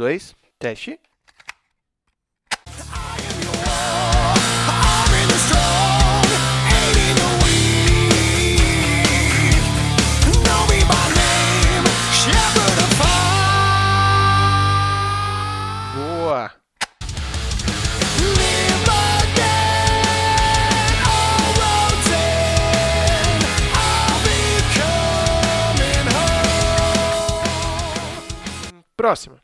[0.00, 0.98] dois, teste.
[15.94, 16.50] Boa!
[28.96, 29.39] Próxima.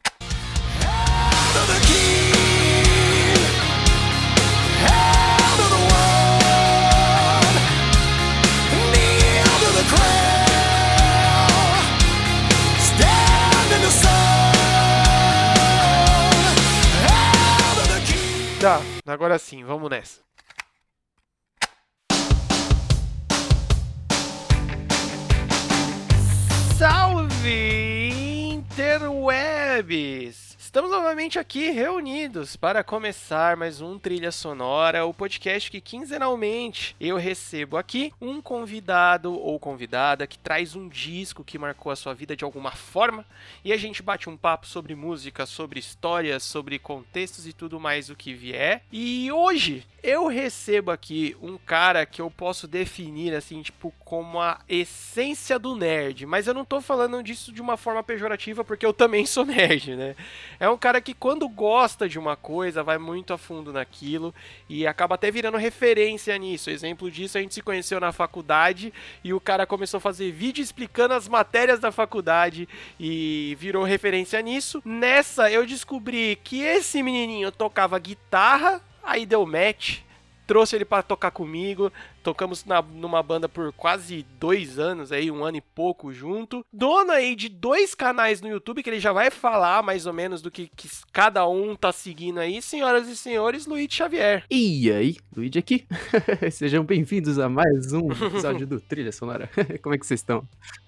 [30.76, 37.16] Estamos novamente aqui reunidos para começar mais um Trilha Sonora, o podcast que quinzenalmente eu
[37.16, 42.36] recebo aqui um convidado ou convidada que traz um disco que marcou a sua vida
[42.36, 43.24] de alguma forma
[43.64, 48.10] e a gente bate um papo sobre música, sobre histórias, sobre contextos e tudo mais
[48.10, 48.82] o que vier.
[48.92, 54.60] E hoje eu recebo aqui um cara que eu posso definir assim, tipo, como a
[54.68, 58.92] essência do nerd, mas eu não tô falando disso de uma forma pejorativa porque eu
[58.92, 60.14] também sou nerd, né?
[60.60, 64.34] É um cara que quando gosta de uma coisa vai muito a fundo naquilo
[64.68, 66.70] e acaba até virando referência nisso.
[66.70, 68.92] Exemplo disso, a gente se conheceu na faculdade
[69.22, 72.68] e o cara começou a fazer vídeo explicando as matérias da faculdade
[72.98, 74.80] e virou referência nisso.
[74.84, 80.00] Nessa eu descobri que esse menininho tocava guitarra, aí deu match,
[80.46, 81.92] trouxe ele para tocar comigo,
[82.26, 86.66] Tocamos na, numa banda por quase dois anos, aí, um ano e pouco junto.
[86.72, 90.42] Dono aí de dois canais no YouTube, que ele já vai falar mais ou menos
[90.42, 92.60] do que, que cada um tá seguindo aí.
[92.60, 94.42] Senhoras e senhores, Luiz Xavier.
[94.50, 95.86] E aí, Luiz aqui.
[96.50, 99.48] Sejam bem-vindos a mais um episódio do Trilha Sonora.
[99.80, 100.42] Como é que vocês estão?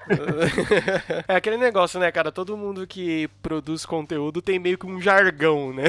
[1.28, 2.32] é aquele negócio, né, cara?
[2.32, 5.84] Todo mundo que produz conteúdo tem meio que um jargão, né?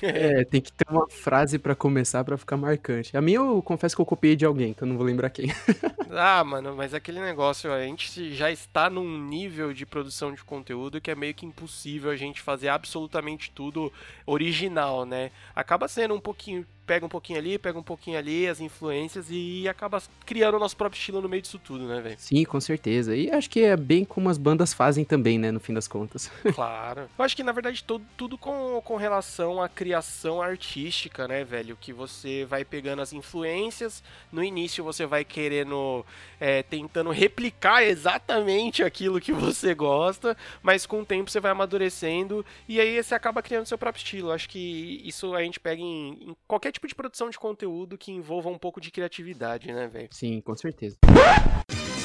[0.00, 3.16] é, tem que ter uma frase para começar para ficar marcante.
[3.16, 5.46] A minha eu confesso que eu copiei de alguém, que eu não vou lembrar quem.
[6.10, 11.00] ah, mano, mas aquele negócio, a gente já está num nível de produção de conteúdo
[11.00, 13.92] que é meio que impossível a gente fazer absolutamente tudo
[14.26, 15.30] original, né?
[15.54, 19.68] Acaba sendo um pouquinho pega um pouquinho ali, pega um pouquinho ali, as influências e
[19.68, 22.16] acaba criando o nosso próprio estilo no meio disso tudo, né, velho?
[22.18, 23.14] Sim, com certeza.
[23.14, 26.30] E acho que é bem como as bandas fazem também, né, no fim das contas.
[26.52, 27.08] Claro.
[27.18, 31.76] Eu acho que, na verdade, tudo, tudo com, com relação à criação artística, né, velho?
[31.80, 36.04] Que você vai pegando as influências, no início você vai querendo,
[36.38, 42.44] é, tentando replicar exatamente aquilo que você gosta, mas com o tempo você vai amadurecendo
[42.68, 44.30] e aí você acaba criando seu próprio estilo.
[44.30, 48.10] Acho que isso a gente pega em, em qualquer tipo de produção de conteúdo que
[48.10, 50.08] envolva um pouco de criatividade, né, velho?
[50.10, 50.96] Sim, com certeza.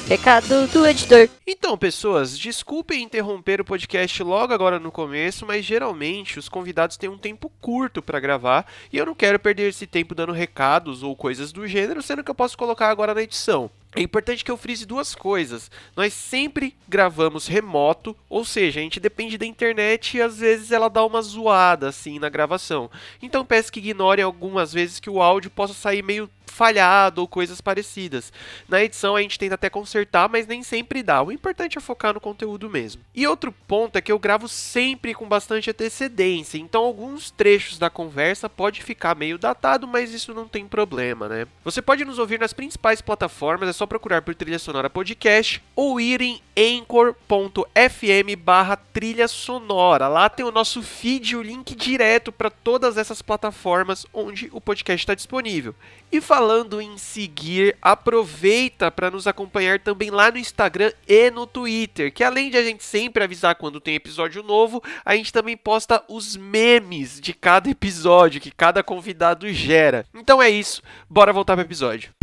[0.08, 1.28] Recado do editor.
[1.46, 7.10] Então, pessoas, desculpem interromper o podcast logo agora no começo, mas geralmente os convidados têm
[7.10, 11.14] um tempo curto para gravar e eu não quero perder esse tempo dando recados ou
[11.14, 13.70] coisas do gênero, sendo que eu posso colocar agora na edição.
[13.94, 15.70] É importante que eu frise duas coisas.
[15.96, 20.88] Nós sempre gravamos remoto, ou seja, a gente depende da internet e às vezes ela
[20.90, 22.90] dá uma zoada assim na gravação.
[23.22, 27.60] Então peço que ignorem algumas vezes que o áudio possa sair meio falhado ou coisas
[27.60, 28.32] parecidas.
[28.68, 31.22] Na edição a gente tenta até consertar, mas nem sempre dá.
[31.22, 33.02] O importante é focar no conteúdo mesmo.
[33.14, 37.90] E outro ponto é que eu gravo sempre com bastante antecedência, então alguns trechos da
[37.90, 41.46] conversa pode ficar meio datado, mas isso não tem problema, né?
[41.64, 46.00] Você pode nos ouvir nas principais plataformas, é só procurar por Trilha Sonora Podcast ou
[46.00, 50.08] ir em anchor.fm barra trilha sonora.
[50.08, 55.02] Lá tem o nosso feed, o link direto para todas essas plataformas onde o podcast
[55.02, 55.74] está disponível.
[56.10, 62.12] E falando em seguir, aproveita para nos acompanhar também lá no Instagram e no Twitter,
[62.12, 66.00] que além de a gente sempre avisar quando tem episódio novo, a gente também posta
[66.08, 70.06] os memes de cada episódio que cada convidado gera.
[70.14, 70.80] Então é isso,
[71.10, 72.17] bora voltar pro episódio.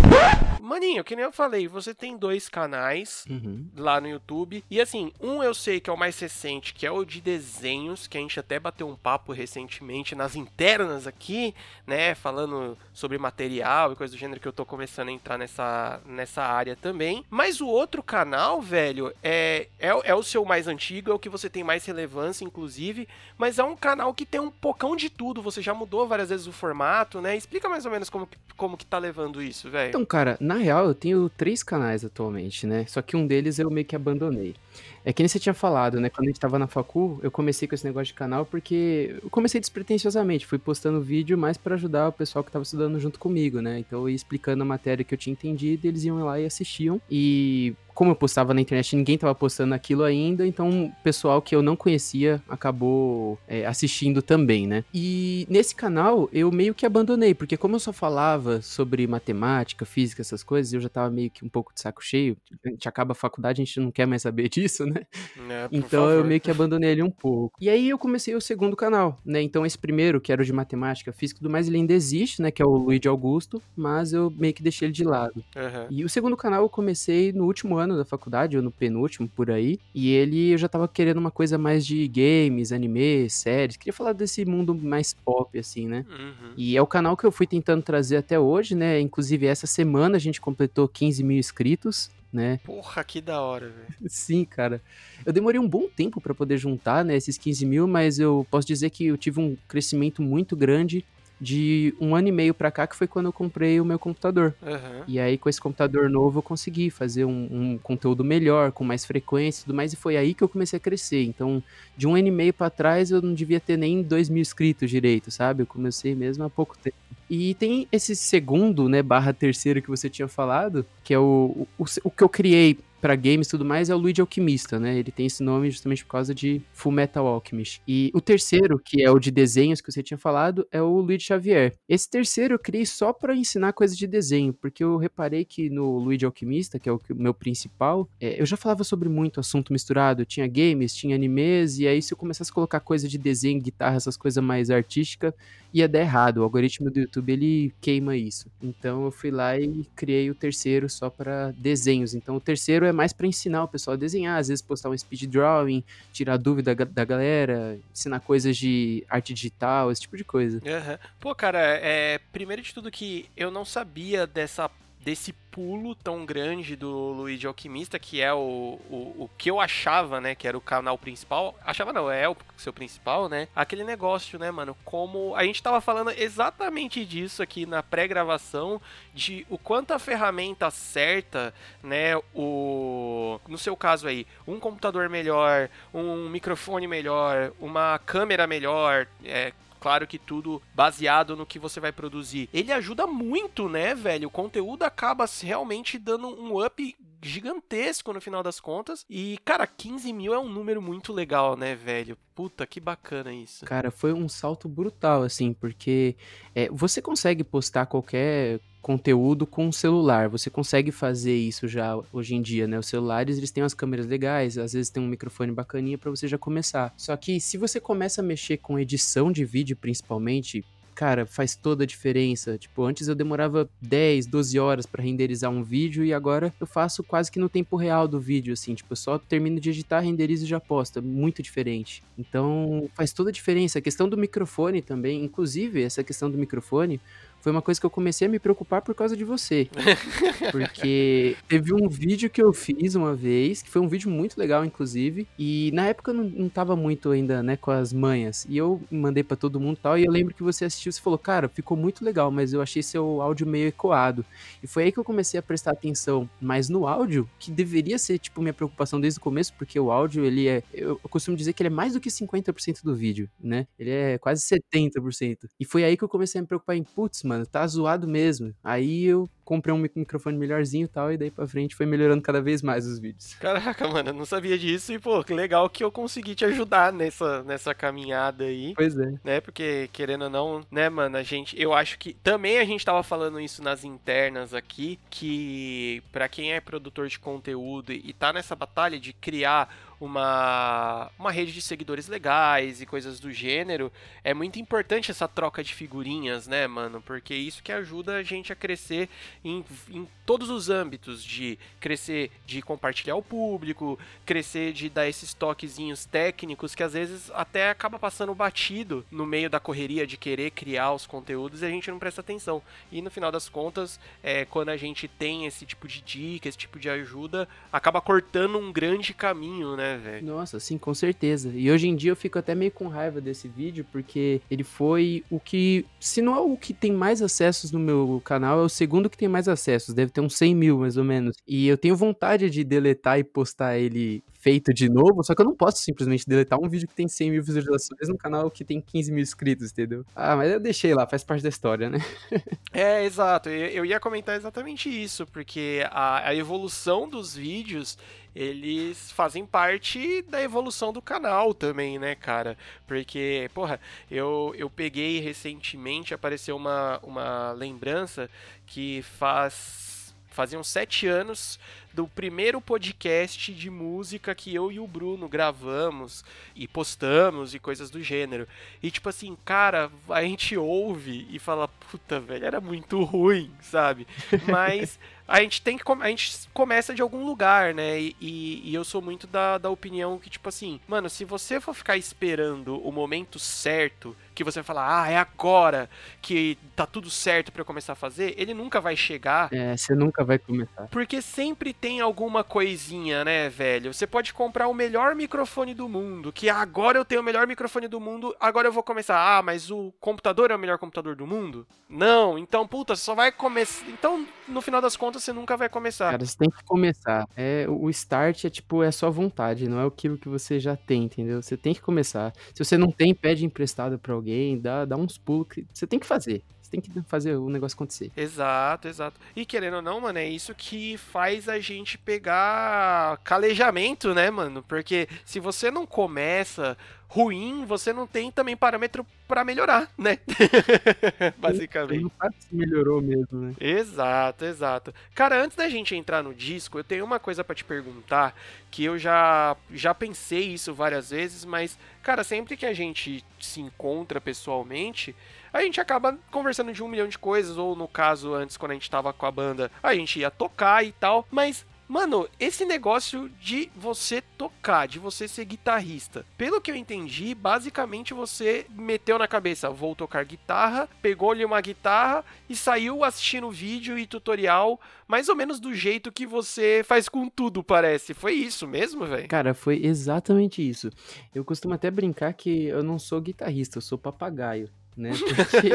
[0.65, 3.67] Maninho, que nem eu falei, você tem dois canais uhum.
[3.77, 4.63] lá no YouTube.
[4.69, 8.07] E assim, um eu sei que é o mais recente, que é o de desenhos,
[8.07, 11.53] que a gente até bateu um papo recentemente nas internas aqui,
[11.85, 12.15] né?
[12.15, 16.43] Falando sobre material e coisa do gênero que eu tô começando a entrar nessa, nessa
[16.43, 17.23] área também.
[17.29, 21.29] Mas o outro canal, velho, é, é, é o seu mais antigo, é o que
[21.29, 23.07] você tem mais relevância, inclusive.
[23.37, 25.43] Mas é um canal que tem um pocão de tudo.
[25.43, 27.37] Você já mudou várias vezes o formato, né?
[27.37, 29.89] Explica mais ou menos como, como que tá levando isso, velho.
[29.89, 32.85] Então, cara, na real, eu tenho três canais atualmente, né?
[32.87, 34.55] Só que um deles eu meio que abandonei.
[35.03, 36.09] É que nem você tinha falado, né?
[36.09, 39.29] Quando a gente tava na facul, eu comecei com esse negócio de canal porque eu
[39.29, 43.61] comecei despretensiosamente, fui postando vídeo mais pra ajudar o pessoal que tava estudando junto comigo,
[43.61, 43.79] né?
[43.79, 46.99] Então eu ia explicando a matéria que eu tinha entendido, eles iam lá e assistiam.
[47.09, 51.55] E como eu postava na internet, ninguém tava postando aquilo ainda, então o pessoal que
[51.55, 54.83] eu não conhecia acabou é, assistindo também, né?
[54.93, 60.21] E nesse canal eu meio que abandonei, porque como eu só falava sobre matemática, física,
[60.21, 62.35] essas coisas, eu já tava meio que um pouco de saco cheio.
[62.65, 65.01] A gente acaba a faculdade, a gente não quer mais saber disso, né?
[65.49, 66.27] É, Então eu favor.
[66.27, 67.57] meio que abandonei ele um pouco.
[67.61, 69.41] E aí eu comecei o segundo canal, né?
[69.41, 72.41] Então esse primeiro, que era o de matemática, física e tudo mais, ele ainda existe,
[72.41, 72.51] né?
[72.51, 75.43] Que é o Luigi Augusto, mas eu meio que deixei ele de lado.
[75.55, 75.87] Aham.
[75.89, 79.51] E o segundo canal eu comecei no último ano da faculdade, ou no penúltimo, por
[79.51, 79.79] aí.
[79.93, 83.77] E ele eu já tava querendo uma coisa mais de games, anime, séries.
[83.77, 86.05] Queria falar desse mundo mais pop, assim, né?
[86.09, 86.53] Uhum.
[86.55, 88.99] E é o canal que eu fui tentando trazer até hoje, né?
[88.99, 92.59] Inclusive, essa semana a gente completou 15 mil inscritos, né?
[92.63, 93.95] Porra, que da hora, velho.
[94.09, 94.81] Sim, cara.
[95.25, 98.67] Eu demorei um bom tempo pra poder juntar, né, esses 15 mil, mas eu posso
[98.67, 101.05] dizer que eu tive um crescimento muito grande
[101.39, 104.55] de um ano e meio pra cá, que foi quando eu comprei o meu computador.
[104.63, 105.03] Aham.
[105.07, 109.05] E aí, com esse computador novo, eu consegui fazer um, um conteúdo melhor, com mais
[109.05, 111.23] frequência e tudo mais, e foi aí que eu comecei a crescer.
[111.23, 111.61] Então,
[111.97, 114.89] de um ano e meio pra trás, eu não devia ter nem 2 mil inscritos
[114.89, 115.63] direito, sabe?
[115.63, 116.95] Eu comecei mesmo há pouco tempo.
[117.29, 121.85] E tem esse segundo, né, barra terceiro que você tinha falado, que é o, o,
[122.03, 124.97] o que eu criei pra games e tudo mais, é o Luigi Alquimista, né?
[124.97, 127.79] Ele tem esse nome justamente por causa de Full Metal Alchemist.
[127.87, 131.25] E o terceiro, que é o de desenhos que você tinha falado, é o Luigi
[131.25, 131.75] Xavier.
[131.87, 135.99] Esse terceiro eu criei só pra ensinar coisas de desenho, porque eu reparei que no
[135.99, 140.25] Luigi Alquimista, que é o meu principal, é, eu já falava sobre muito assunto misturado.
[140.25, 143.97] Tinha games, tinha animes, e aí se eu começasse a colocar coisa de desenho, guitarra,
[143.97, 145.31] essas coisas mais artísticas,
[145.71, 146.37] ia dar errado.
[146.37, 148.49] O algoritmo do YouTube ele queima isso.
[148.63, 152.15] Então eu fui lá e criei o terceiro só para desenhos.
[152.15, 154.97] Então o terceiro é mais para ensinar o pessoal a desenhar, às vezes postar um
[154.97, 160.61] speed drawing, tirar dúvida da galera, ensinar coisas de arte digital, esse tipo de coisa.
[160.65, 160.97] Aham.
[161.19, 164.69] Pô, cara, é, primeiro de tudo que eu não sabia dessa
[165.05, 170.19] desse pulo tão grande do Luigi Alquimista, que é o, o, o que eu achava,
[170.19, 171.55] né, que era o canal principal.
[171.63, 173.47] Achava não, é o seu principal, né?
[173.55, 178.81] Aquele negócio, né, mano, como a gente tava falando exatamente disso aqui na pré-gravação,
[179.13, 181.53] de o quanto a ferramenta certa,
[181.83, 189.07] né, o no seu caso aí, um computador melhor, um microfone melhor, uma câmera melhor,
[189.23, 189.53] é,
[189.85, 192.49] Claro que tudo baseado no que você vai produzir.
[192.51, 194.29] Ele ajuda muito, né, velho?
[194.29, 199.05] O conteúdo acaba realmente dando um up gigantesco no final das contas.
[199.07, 202.17] E, cara, 15 mil é um número muito legal, né, velho?
[202.33, 203.63] Puta, que bacana isso.
[203.63, 206.15] Cara, foi um salto brutal, assim, porque
[206.55, 212.35] é, você consegue postar qualquer conteúdo com o celular, você consegue fazer isso já hoje
[212.35, 212.77] em dia, né?
[212.77, 216.27] Os celulares, eles têm umas câmeras legais, às vezes tem um microfone bacaninha pra você
[216.27, 216.93] já começar.
[216.95, 221.83] Só que se você começa a mexer com edição de vídeo, principalmente, cara, faz toda
[221.83, 222.59] a diferença.
[222.59, 227.01] Tipo, antes eu demorava 10, 12 horas pra renderizar um vídeo e agora eu faço
[227.01, 228.75] quase que no tempo real do vídeo, assim.
[228.75, 230.99] Tipo, eu só termino de editar, renderizo e já posto.
[230.99, 232.03] É muito diferente.
[232.19, 233.79] Então, faz toda a diferença.
[233.79, 237.01] A questão do microfone também, inclusive, essa questão do microfone
[237.45, 239.69] foi uma coisa que eu comecei a me preocupar por causa de você.
[240.51, 244.65] Porque teve um vídeo que eu fiz uma vez, que foi um vídeo muito legal,
[244.65, 248.47] inclusive, e na época eu não, não tava muito ainda, né, com as manhas.
[248.49, 250.93] E eu mandei pra todo mundo e tal, e eu lembro que você assistiu e
[250.93, 254.25] falou, cara, ficou muito legal, mas eu achei seu áudio meio ecoado.
[254.63, 258.17] E foi aí que eu comecei a prestar atenção mais no áudio, que deveria ser,
[258.17, 260.63] tipo, minha preocupação desde o começo, porque o áudio, ele é.
[260.73, 263.67] Eu, eu costumo dizer que ele é mais do que 50% do vídeo, né?
[263.77, 265.47] Ele é quase 70%.
[265.59, 268.53] E foi aí que eu comecei a me preocupar em, putz, mano, tá zoado mesmo.
[268.63, 272.21] Aí eu comprei um mic- microfone melhorzinho e tal, e daí pra frente foi melhorando
[272.21, 273.35] cada vez mais os vídeos.
[273.35, 276.91] Caraca, mano, eu não sabia disso e, pô, que legal que eu consegui te ajudar
[276.91, 278.73] nessa, nessa caminhada aí.
[278.75, 279.13] Pois é.
[279.23, 279.39] né?
[279.39, 281.55] Porque, querendo ou não, né, mano, a gente.
[281.61, 282.13] Eu acho que.
[282.15, 284.99] Também a gente tava falando isso nas internas aqui.
[285.09, 291.31] Que pra quem é produtor de conteúdo e tá nessa batalha de criar uma, uma
[291.31, 293.91] rede de seguidores legais e coisas do gênero,
[294.23, 297.01] é muito importante essa troca de figurinhas, né, mano?
[297.01, 299.09] Porque isso que ajuda a gente a crescer
[299.45, 305.33] em, em todos os âmbitos, de crescer de compartilhar o público, crescer de dar esses
[305.33, 310.49] toquezinhos técnicos que às vezes até acaba passando batido no meio da correria de querer
[310.51, 312.61] criar os conteúdos e a gente não presta atenção.
[312.91, 316.57] E no final das contas, é, quando a gente tem esse tipo de dica, esse
[316.57, 320.25] tipo de ajuda, acaba cortando um grande caminho, né, velho?
[320.25, 321.51] Nossa, sim, com certeza.
[321.53, 325.23] E hoje em dia eu fico até meio com raiva desse vídeo, porque ele foi
[325.29, 328.69] o que, se não é o que tem mais acessos no meu canal, é o
[328.69, 331.35] segundo que tem mais acessos, deve ter uns 100 mil mais ou menos.
[331.47, 335.45] E eu tenho vontade de deletar e postar ele feito de novo, só que eu
[335.45, 338.79] não posso simplesmente deletar um vídeo que tem 100 mil visualizações no canal que tem
[338.79, 340.05] 15 mil inscritos, entendeu?
[340.15, 341.97] Ah, mas eu deixei lá, faz parte da história, né?
[342.71, 343.49] é, exato.
[343.49, 347.97] Eu ia comentar exatamente isso, porque a, a evolução dos vídeos
[348.35, 352.57] eles fazem parte da evolução do canal também, né, cara?
[352.85, 353.79] Porque, porra,
[354.11, 358.29] eu, eu peguei recentemente, apareceu uma, uma lembrança
[358.65, 360.13] que faz.
[360.29, 361.57] Faziam sete anos
[361.95, 367.89] do primeiro podcast de música que eu e o Bruno gravamos e postamos e coisas
[367.89, 368.45] do gênero.
[368.83, 374.05] E tipo assim, cara, a gente ouve e fala, puta, velho, era muito ruim, sabe?
[374.45, 377.99] Mas a gente tem que a gente começa de algum lugar, né?
[377.99, 381.73] E, e, eu sou muito da, da opinião que, tipo assim, mano, se você for
[381.73, 385.89] ficar esperando o momento certo, que você vai falar, ah, é agora
[386.21, 389.51] que tá tudo certo para eu começar a fazer, ele nunca vai chegar.
[389.51, 390.87] É, você nunca vai começar.
[390.87, 393.93] Porque sempre tem alguma coisinha, né, velho?
[393.93, 397.87] Você pode comprar o melhor microfone do mundo, que agora eu tenho o melhor microfone
[397.87, 399.15] do mundo, agora eu vou começar.
[399.15, 401.67] Ah, mas o computador é o melhor computador do mundo?
[401.87, 403.87] Não, então, puta, só vai começar.
[403.87, 406.09] Então, no final das contas, você nunca vai começar.
[406.09, 407.27] Cara, você tem que começar.
[407.37, 411.03] É, o start é tipo, é sua vontade, não é aquilo que você já tem,
[411.03, 411.39] entendeu?
[411.39, 412.33] Você tem que começar.
[412.55, 415.49] Se você não tem, pede emprestado para alguém, dá, dá uns pulos.
[415.71, 416.41] Você tem que fazer.
[416.81, 418.11] Tem que fazer o negócio acontecer.
[418.15, 419.19] Exato, exato.
[419.35, 424.63] E querendo ou não, mano, é isso que faz a gente pegar calejamento, né, mano?
[424.63, 426.77] Porque se você não começa
[427.07, 430.19] ruim, você não tem também parâmetro para melhorar, né?
[431.37, 432.03] Basicamente.
[432.03, 433.53] Não se melhorou mesmo, né?
[433.59, 434.93] Exato, exato.
[435.13, 438.35] Cara, antes da gente entrar no disco, eu tenho uma coisa para te perguntar
[438.69, 443.61] que eu já já pensei isso várias vezes, mas cara, sempre que a gente se
[443.61, 445.15] encontra pessoalmente,
[445.55, 448.75] a gente acaba conversando de um milhão de coisas, ou no caso, antes, quando a
[448.75, 453.29] gente tava com a banda, a gente ia tocar e tal, mas Mano, esse negócio
[453.39, 459.27] de você tocar, de você ser guitarrista, pelo que eu entendi, basicamente você meteu na
[459.27, 465.35] cabeça, vou tocar guitarra, pegou-lhe uma guitarra e saiu assistindo vídeo e tutorial, mais ou
[465.35, 468.15] menos do jeito que você faz com tudo, parece.
[468.15, 469.27] Foi isso mesmo, velho?
[469.27, 470.89] Cara, foi exatamente isso.
[471.35, 475.11] Eu costumo até brincar que eu não sou guitarrista, eu sou papagaio né?
[475.11, 475.69] Porque,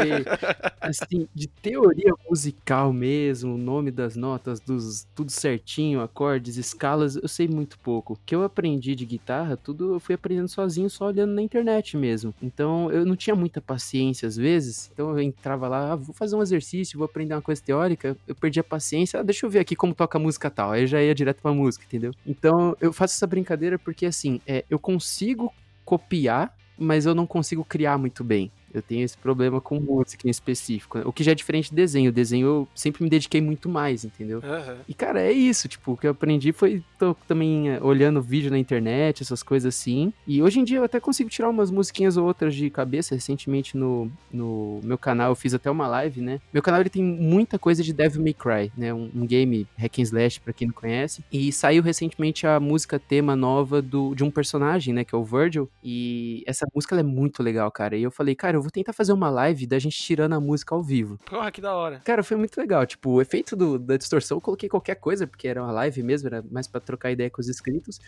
[0.81, 7.29] assim, de teoria musical mesmo, o nome das notas, dos tudo certinho, acordes, escalas, eu
[7.29, 8.15] sei muito pouco.
[8.15, 11.97] O que eu aprendi de guitarra, tudo eu fui aprendendo sozinho, só olhando na internet
[11.97, 12.35] mesmo.
[12.43, 16.37] Então, eu não tinha muita paciência às vezes, então eu entrava lá, ah, vou fazer
[16.37, 19.59] um exercício, vou aprender uma coisa teórica, eu perdi a paciência, ah, deixa eu ver
[19.61, 22.13] aqui como toca a música tal, aí eu já ia direto pra música, entendeu?
[22.27, 25.53] Então, eu faço essa brincadeira porque, assim, é, eu consigo
[25.85, 28.51] copiar mas eu não consigo criar muito bem.
[28.73, 30.99] Eu tenho esse problema com música em específico.
[30.99, 31.05] Né?
[31.07, 32.11] O que já é diferente de desenho.
[32.11, 34.39] O desenho eu sempre me dediquei muito mais, entendeu?
[34.39, 34.77] Uhum.
[34.89, 35.69] E, cara, é isso.
[35.69, 39.75] Tipo, o que eu aprendi foi tô também eh, olhando vídeo na internet, essas coisas
[39.75, 40.13] assim.
[40.27, 43.15] E hoje em dia eu até consigo tirar umas musiquinhas ou outras de cabeça.
[43.15, 46.41] Recentemente no, no meu canal eu fiz até uma live, né?
[46.53, 48.93] Meu canal ele tem muita coisa de Devil May Cry, né?
[48.93, 51.25] Um, um game hack and slash, pra quem não conhece.
[51.33, 55.05] E saiu recentemente a música tema nova do, de um personagem, né?
[55.05, 55.69] Que é o Virgil.
[55.83, 57.97] E essa música é muito legal, cara.
[57.97, 60.75] E eu falei, cara, eu vou tentar fazer uma live da gente tirando a música
[60.75, 61.19] ao vivo.
[61.27, 62.01] Porra, que da hora.
[62.05, 62.87] Cara, foi muito legal.
[62.87, 66.29] Tipo, o efeito do, da distorção, eu coloquei qualquer coisa, porque era uma live mesmo,
[66.29, 67.99] era mais para trocar ideia com os inscritos.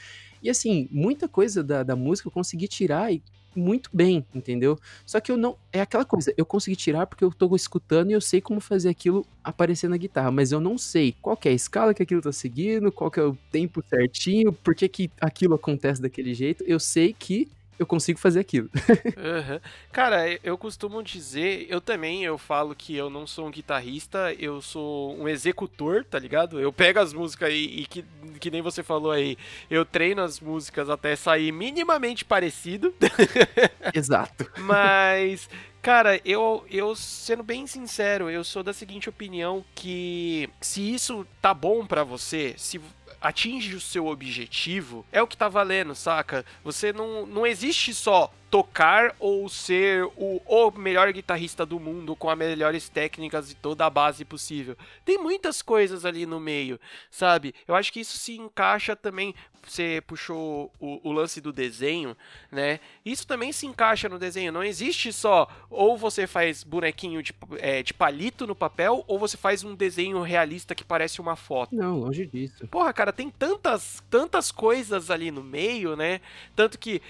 [0.43, 3.23] E assim, muita coisa da, da música eu consegui tirar e
[3.55, 4.79] muito bem, entendeu?
[5.05, 5.57] Só que eu não.
[5.73, 8.89] É aquela coisa, eu consegui tirar porque eu tô escutando e eu sei como fazer
[8.89, 12.33] aquilo aparecer na guitarra, mas eu não sei qual é a escala que aquilo tá
[12.33, 16.65] seguindo, qual é o tempo certinho, por que, que aquilo acontece daquele jeito.
[16.67, 17.49] Eu sei que
[17.83, 18.71] eu consigo fazer aquilo.
[19.17, 19.61] uhum.
[19.91, 24.63] Cara, eu costumo dizer, eu também, eu falo que eu não sou um guitarrista, eu
[24.63, 26.61] sou um executor, tá ligado?
[26.61, 28.05] Eu pego as músicas aí e que,
[28.41, 29.37] que nem você falou aí,
[29.71, 32.95] eu treino as músicas até sair minimamente parecido.
[33.95, 34.51] Exato.
[34.59, 35.49] Mas,
[35.83, 41.53] Cara, eu, eu sendo bem sincero, eu sou da seguinte opinião que se isso tá
[41.53, 42.81] bom para você, se
[43.23, 46.45] atinge o seu objetivo, é o que tá valendo, saca?
[46.65, 52.29] Você não, não existe só tocar ou ser o, o melhor guitarrista do mundo com
[52.29, 54.77] as melhores técnicas e toda a base possível.
[55.07, 56.79] Tem muitas coisas ali no meio,
[57.11, 57.55] sabe?
[57.67, 59.35] Eu acho que isso se encaixa também.
[59.65, 62.17] Você puxou o, o lance do desenho,
[62.51, 62.81] né?
[63.07, 64.53] Isso também se encaixa no desenho.
[64.53, 69.37] Não existe só ou você faz bonequinho de, é, de palito no papel ou você
[69.37, 71.77] faz um desenho realista que parece uma foto.
[71.77, 72.67] Não, longe disso.
[72.67, 76.21] Porra, cara, tem tantas, tantas coisas ali no meio, né?
[76.57, 77.01] Tanto que,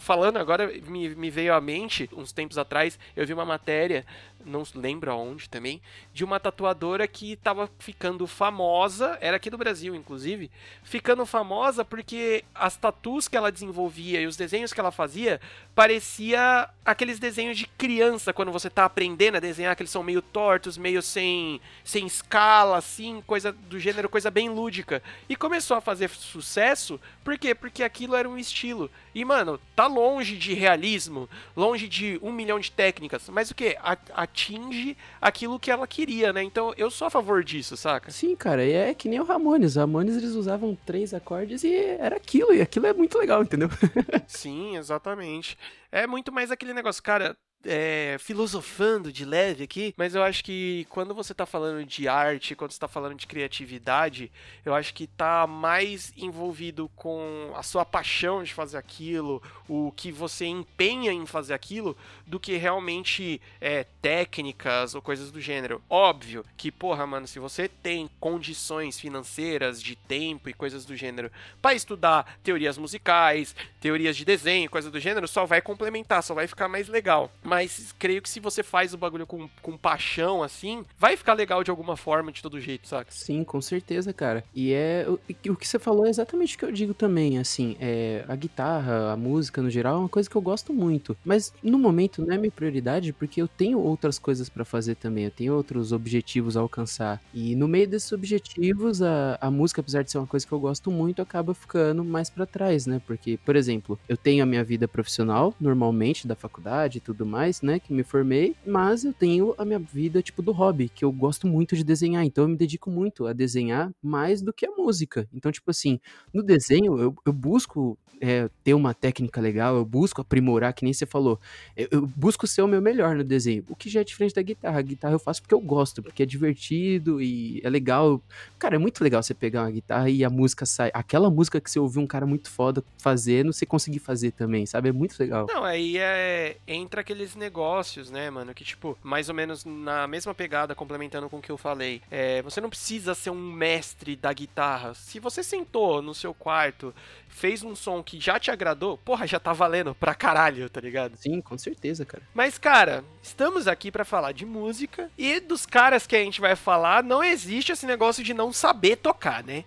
[0.00, 4.04] falando agora, me, me veio à mente, uns tempos atrás, eu vi uma matéria,
[4.44, 5.80] não lembro aonde também,
[6.12, 10.50] de uma tatuadora que tava ficando famosa, era aqui do Brasil, inclusive,
[10.82, 15.40] ficando famosa porque as tatus que ela desenvolvia e os desenhos que ela fazia
[15.74, 20.20] parecia aqueles desenhos de criança quando você tá aprendendo a desenhar, que eles são meio
[20.20, 25.02] tortos, meio sem, sem escala, assim, coisa do gênero, coisa bem lúdica.
[25.28, 27.54] E começou a fazer sucesso, por quê?
[27.54, 28.90] Porque aquilo era um estilo.
[29.14, 33.76] E, mano, tá longe de realismo, longe de um milhão de técnicas, mas o que?
[34.14, 36.42] Atinge aquilo que ela queria, né?
[36.42, 38.10] Então eu sou a favor disso, saca?
[38.10, 39.76] Sim, cara, e é que nem o Ramones.
[39.76, 43.68] O Ramones eles usavam três acordes e era aquilo, e aquilo é muito legal, entendeu?
[44.26, 45.56] Sim, exatamente.
[45.92, 50.86] É muito mais aquele negócio, cara é, filosofando de leve aqui, mas eu acho que
[50.88, 54.30] quando você está falando de arte, quando está falando de criatividade,
[54.64, 60.10] eu acho que está mais envolvido com a sua paixão de fazer aquilo, o que
[60.10, 65.82] você empenha em fazer aquilo, do que realmente é, técnicas ou coisas do gênero.
[65.88, 71.30] Óbvio que, porra, mano, se você tem condições financeiras, de tempo e coisas do gênero
[71.60, 76.46] para estudar teorias musicais, teorias de desenho, coisas do gênero, só vai complementar, só vai
[76.46, 77.30] ficar mais legal.
[77.50, 81.64] Mas creio que se você faz o bagulho com, com paixão, assim, vai ficar legal
[81.64, 83.10] de alguma forma, de todo jeito, saca?
[83.10, 84.44] Sim, com certeza, cara.
[84.54, 85.04] E é.
[85.08, 85.14] O,
[85.50, 87.76] o que você falou é exatamente o que eu digo também, assim.
[87.80, 91.16] É, a guitarra, a música no geral, é uma coisa que eu gosto muito.
[91.24, 95.24] Mas no momento não é minha prioridade, porque eu tenho outras coisas para fazer também.
[95.24, 97.20] Eu tenho outros objetivos a alcançar.
[97.34, 100.60] E no meio desses objetivos, a, a música, apesar de ser uma coisa que eu
[100.60, 103.02] gosto muito, acaba ficando mais para trás, né?
[103.04, 107.39] Porque, por exemplo, eu tenho a minha vida profissional, normalmente, da faculdade e tudo mais
[107.40, 111.02] mais, né, que me formei, mas eu tenho a minha vida, tipo, do hobby, que
[111.02, 114.66] eu gosto muito de desenhar, então eu me dedico muito a desenhar mais do que
[114.66, 115.26] a música.
[115.32, 115.98] Então, tipo assim,
[116.34, 120.92] no desenho eu, eu busco é, ter uma técnica legal, eu busco aprimorar, que nem
[120.92, 121.40] você falou,
[121.74, 124.42] eu, eu, busco ser o meu melhor no desenho, o que já é diferente da
[124.42, 124.78] guitarra.
[124.78, 128.20] A guitarra eu faço porque eu gosto, porque é divertido e é legal.
[128.58, 130.90] Cara, é muito legal você pegar uma guitarra e a música sai.
[130.92, 134.90] Aquela música que você ouviu um cara muito foda fazendo, você conseguir fazer também, sabe?
[134.90, 135.46] É muito legal.
[135.48, 136.58] Não, aí é.
[136.66, 138.54] Entra aquele negócios, né, mano?
[138.54, 142.02] Que, tipo, mais ou menos na mesma pegada, complementando com o que eu falei.
[142.10, 144.94] É, você não precisa ser um mestre da guitarra.
[144.94, 146.94] Se você sentou no seu quarto,
[147.30, 151.16] fez um som que já te agradou, porra, já tá valendo pra caralho, tá ligado?
[151.16, 152.22] Sim, com certeza, cara.
[152.34, 156.54] Mas, cara, estamos aqui para falar de música e dos caras que a gente vai
[156.56, 159.64] falar, não existe esse negócio de não saber tocar, né?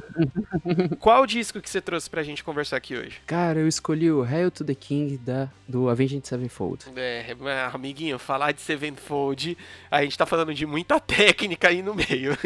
[1.00, 3.20] Qual disco que você trouxe pra gente conversar aqui hoje?
[3.26, 6.84] Cara, eu escolhi o Hail to the King da, do Avenged Sevenfold.
[6.96, 7.34] É,
[7.72, 9.56] amiguinho, falar de Sevenfold,
[9.90, 12.36] a gente tá falando de muita técnica aí no meio.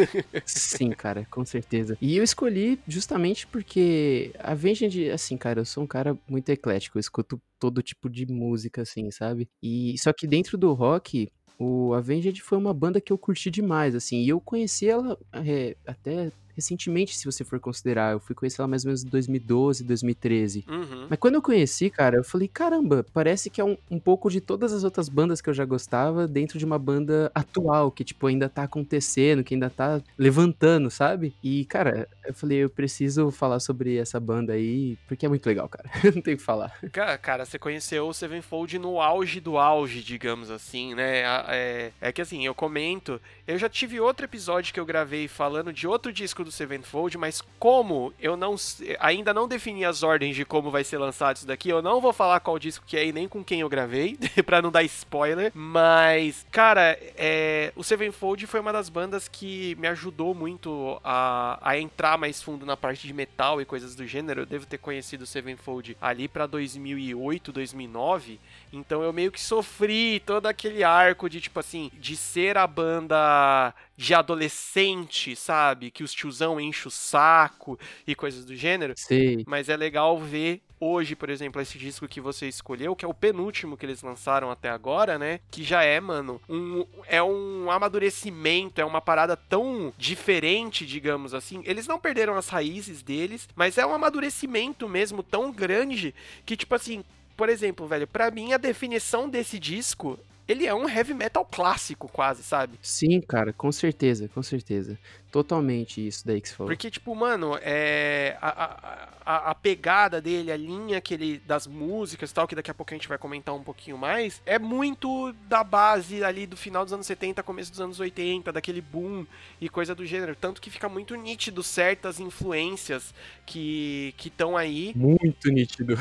[0.44, 1.96] Sim, cara, com certeza.
[2.00, 7.00] E eu escolhi justamente porque Avenged, assim, cara, eu sou um cara muito eclético, eu
[7.00, 9.48] escuto todo tipo de música, assim, sabe?
[9.62, 13.94] E só que dentro do rock, o Avenged foi uma banda que eu curti demais,
[13.94, 18.12] assim, e eu conheci ela é, até recentemente, se você for considerar.
[18.12, 20.64] Eu fui conhecer ela mais ou menos em 2012, 2013.
[20.68, 21.06] Uhum.
[21.08, 24.40] Mas quando eu conheci, cara, eu falei, caramba, parece que é um, um pouco de
[24.40, 28.26] todas as outras bandas que eu já gostava dentro de uma banda atual, que, tipo,
[28.26, 31.32] ainda tá acontecendo, que ainda tá levantando, sabe?
[31.42, 35.68] E, cara, eu falei, eu preciso falar sobre essa banda aí, porque é muito legal,
[35.68, 35.88] cara.
[36.12, 36.76] Não tenho o que falar.
[37.22, 41.22] Cara, você conheceu o Sevenfold no auge do auge, digamos assim, né?
[41.48, 45.72] É, é que assim, eu comento, eu já tive outro episódio que eu gravei falando
[45.72, 48.56] de outro disco do Sevenfold, mas como eu não
[48.98, 52.12] ainda não defini as ordens de como vai ser lançado isso daqui, eu não vou
[52.12, 55.52] falar qual disco que é e nem com quem eu gravei, para não dar spoiler.
[55.54, 61.78] Mas, cara, é, o Sevenfold foi uma das bandas que me ajudou muito a, a
[61.78, 64.42] entrar mais fundo na parte de metal e coisas do gênero.
[64.42, 68.40] Eu devo ter conhecido o Sevenfold ali para 2008, 2009.
[68.72, 73.74] Então eu meio que sofri todo aquele arco de tipo assim, de ser a banda
[73.98, 75.90] de adolescente, sabe?
[75.90, 78.94] Que os tiozão enchem o saco e coisas do gênero.
[78.96, 79.42] Sim.
[79.44, 83.12] Mas é legal ver hoje, por exemplo, esse disco que você escolheu, que é o
[83.12, 85.40] penúltimo que eles lançaram até agora, né?
[85.50, 91.60] Que já é, mano, um, é um amadurecimento, é uma parada tão diferente, digamos assim.
[91.64, 96.14] Eles não perderam as raízes deles, mas é um amadurecimento mesmo tão grande
[96.46, 97.04] que, tipo assim,
[97.36, 100.16] por exemplo, velho, para mim a definição desse disco
[100.48, 102.78] ele é um heavy metal clássico, quase, sabe?
[102.80, 104.98] Sim, cara, com certeza, com certeza.
[105.30, 106.70] Totalmente isso daí que você falou.
[106.70, 108.36] Porque, tipo, mano, é.
[108.40, 111.38] A, a, a, pegada dele, a linha que ele.
[111.46, 114.40] das músicas e tal, que daqui a pouco a gente vai comentar um pouquinho mais,
[114.46, 118.80] é muito da base ali do final dos anos 70, começo dos anos 80, daquele
[118.80, 119.26] boom
[119.60, 120.34] e coisa do gênero.
[120.34, 123.14] Tanto que fica muito nítido certas influências
[123.44, 125.98] que estão aí, Muito nítido.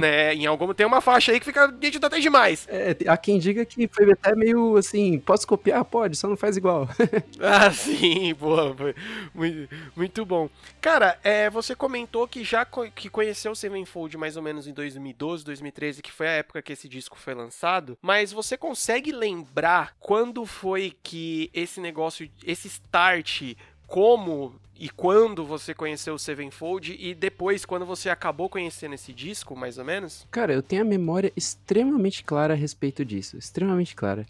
[0.00, 0.34] né?
[0.34, 0.72] Em algum.
[0.74, 2.66] Tem uma faixa aí que fica nítido até demais.
[2.68, 5.84] É, há quem diga que foi até meio assim, posso copiar?
[5.84, 6.88] Pode, só não faz igual.
[7.42, 8.69] Ah, sim, boa.
[8.76, 8.94] foi
[9.34, 10.48] Muito, muito bom.
[10.80, 14.72] Cara, é, você comentou que já co- que conheceu o Sevenfold mais ou menos em
[14.72, 19.94] 2012, 2013, que foi a época que esse disco foi lançado, mas você consegue lembrar
[19.98, 23.54] quando foi que esse negócio, esse start,
[23.86, 29.54] como e quando você conheceu o Sevenfold e depois quando você acabou conhecendo esse disco,
[29.54, 30.26] mais ou menos?
[30.30, 33.36] Cara, eu tenho a memória extremamente clara a respeito disso.
[33.36, 34.24] Extremamente clara.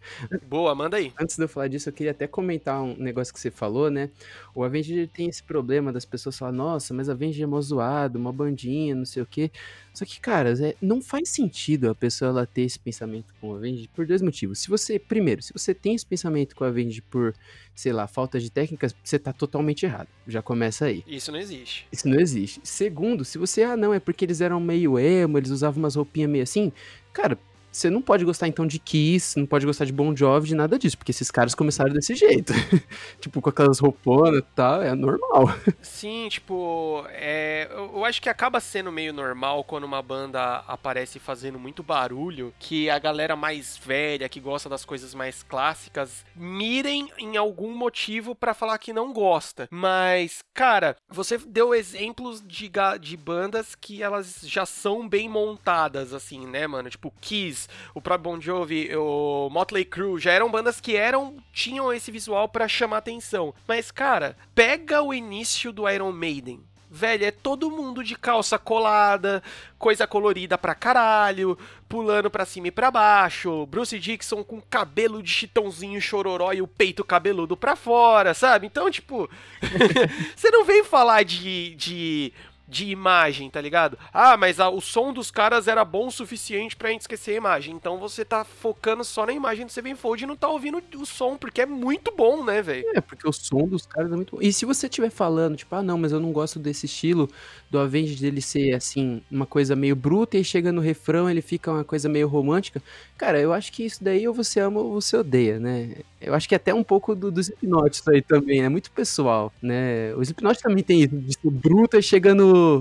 [0.49, 1.13] Boa, manda aí.
[1.21, 4.11] Antes de eu falar disso, eu queria até comentar um negócio que você falou, né?
[4.53, 8.33] O Avenged tem esse problema das pessoas falarem, nossa, mas Avenged é mó zoado, uma
[8.33, 9.53] bandinha, não sei o quê.
[9.93, 13.57] Só que, cara, é- não faz sentido a pessoa ela ter esse pensamento com o
[13.57, 14.59] Avenged por dois motivos.
[14.61, 17.35] Se você, primeiro, se você tem esse pensamento com o Avenged por,
[17.75, 20.09] sei lá, falta de técnicas, você tá totalmente errado.
[20.27, 21.03] Já começa aí.
[21.07, 21.87] Isso não existe.
[21.91, 22.61] Isso não existe.
[22.63, 26.31] Segundo, se você, ah, não, é porque eles eram meio emo, eles usavam umas roupinhas
[26.31, 26.73] meio assim,
[27.13, 27.39] cara,
[27.71, 30.79] você não pode gostar então de Kiss, não pode gostar de Bon Jovi, de nada
[30.79, 32.53] disso, porque esses caras começaram desse jeito.
[33.21, 35.49] tipo, com aquelas rouponas e tal, é normal.
[35.81, 41.59] Sim, tipo, é, eu acho que acaba sendo meio normal quando uma banda aparece fazendo
[41.59, 47.37] muito barulho, que a galera mais velha, que gosta das coisas mais clássicas, mirem em
[47.37, 49.69] algum motivo pra falar que não gosta.
[49.71, 56.47] Mas, cara, você deu exemplos de, de bandas que elas já são bem montadas, assim,
[56.47, 56.91] né, mano?
[56.91, 57.60] Tipo, Kiss,
[57.95, 62.49] o próprio Bon Jovi, o Motley Crue, já eram bandas que eram tinham esse visual
[62.49, 63.55] pra chamar atenção.
[63.67, 66.61] Mas, cara, pega o início do Iron Maiden.
[66.93, 69.41] Velho, é todo mundo de calça colada,
[69.79, 71.57] coisa colorida pra caralho,
[71.89, 76.67] pulando pra cima e pra baixo, Bruce Dixon com cabelo de chitãozinho chororó e o
[76.67, 78.67] peito cabeludo pra fora, sabe?
[78.67, 79.31] Então, tipo,
[80.35, 82.33] você não vem falar de, de,
[82.71, 83.99] de imagem, tá ligado?
[84.13, 87.37] Ah, mas a- o som dos caras era bom o suficiente pra gente esquecer a
[87.37, 87.75] imagem.
[87.75, 91.37] Então você tá focando só na imagem do Sevenfold e não tá ouvindo o som,
[91.37, 92.85] porque é muito bom, né, velho?
[92.95, 94.43] É, porque o som dos caras é muito bom.
[94.43, 97.29] E se você estiver falando, tipo, ah, não, mas eu não gosto desse estilo
[97.69, 101.71] do Avenged dele ser, assim, uma coisa meio bruta e chega no refrão ele fica
[101.73, 102.83] uma coisa meio romântica,
[103.19, 105.97] cara, eu acho que isso daí ou você ama ou você odeia, né?
[106.21, 107.51] Eu acho que até um pouco do, dos
[107.91, 110.15] isso aí também, é muito pessoal, né?
[110.15, 112.03] O Slipknot também tem isso, de bruta e